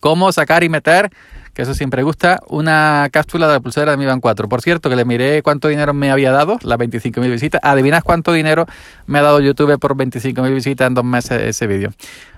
cómo 0.00 0.32
sacar 0.32 0.64
y 0.64 0.68
meter 0.68 1.10
que 1.58 1.62
eso 1.62 1.74
siempre 1.74 2.04
gusta, 2.04 2.38
una 2.46 3.08
cápsula 3.10 3.48
de 3.48 3.54
la 3.54 3.58
pulsera 3.58 3.90
de 3.90 3.96
Mi 3.96 4.06
Band 4.06 4.22
4. 4.22 4.48
Por 4.48 4.62
cierto, 4.62 4.88
que 4.88 4.94
le 4.94 5.04
miré 5.04 5.42
cuánto 5.42 5.66
dinero 5.66 5.92
me 5.92 6.12
había 6.12 6.30
dado, 6.30 6.56
las 6.62 6.78
25.000 6.78 7.28
visitas. 7.32 7.60
¿Adivinas 7.64 8.04
cuánto 8.04 8.32
dinero 8.32 8.66
me 9.06 9.18
ha 9.18 9.22
dado 9.22 9.40
YouTube 9.40 9.76
por 9.80 9.96
25.000 9.96 10.54
visitas 10.54 10.86
en 10.86 10.94
dos 10.94 11.04
meses 11.04 11.42
ese 11.42 11.66
vídeo? 11.66 11.90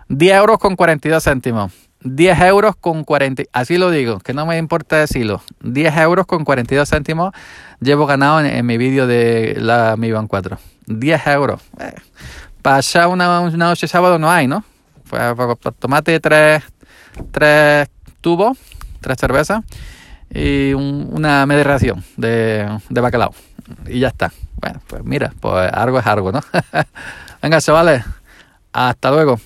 10 0.08 0.36
euros 0.38 0.58
con 0.58 0.74
42 0.74 1.22
céntimos. 1.22 1.70
10 2.02 2.40
euros 2.40 2.76
con 2.76 3.04
40, 3.04 3.42
así 3.52 3.76
lo 3.76 3.90
digo, 3.90 4.20
que 4.20 4.32
no 4.32 4.46
me 4.46 4.56
importa 4.56 4.96
decirlo. 4.96 5.42
10 5.64 5.98
euros 5.98 6.24
con 6.24 6.46
42 6.46 6.88
céntimos 6.88 7.34
llevo 7.78 8.06
ganado 8.06 8.40
en, 8.40 8.64
mi 8.64 8.78
vídeo 8.78 9.06
de 9.06 9.54
la 9.58 9.96
Mi 9.98 10.10
Band 10.12 10.28
4. 10.28 10.56
10 10.86 11.26
euros. 11.26 11.60
Eh, 11.78 11.92
para 12.62 12.80
una, 13.06 13.40
una 13.40 13.66
noche 13.66 13.86
sábado 13.86 14.18
no 14.18 14.30
hay, 14.30 14.46
¿no? 14.46 14.64
Pues 15.10 15.22
tomate 15.78 16.18
tres, 16.20 16.62
tres 17.30 17.86
tubos 18.22 18.56
tres 19.00 19.18
cervezas 19.18 19.62
y 20.32 20.72
una 20.72 21.46
media 21.46 21.64
ración 21.64 22.04
de, 22.16 22.68
de 22.88 23.00
bacalao. 23.00 23.34
Y 23.86 24.00
ya 24.00 24.08
está. 24.08 24.32
Bueno, 24.56 24.80
pues 24.86 25.04
mira, 25.04 25.32
pues 25.40 25.72
algo 25.72 25.98
es 25.98 26.06
algo, 26.06 26.32
¿no? 26.32 26.40
Venga, 27.42 27.60
chavales, 27.60 28.04
hasta 28.72 29.10
luego. 29.10 29.40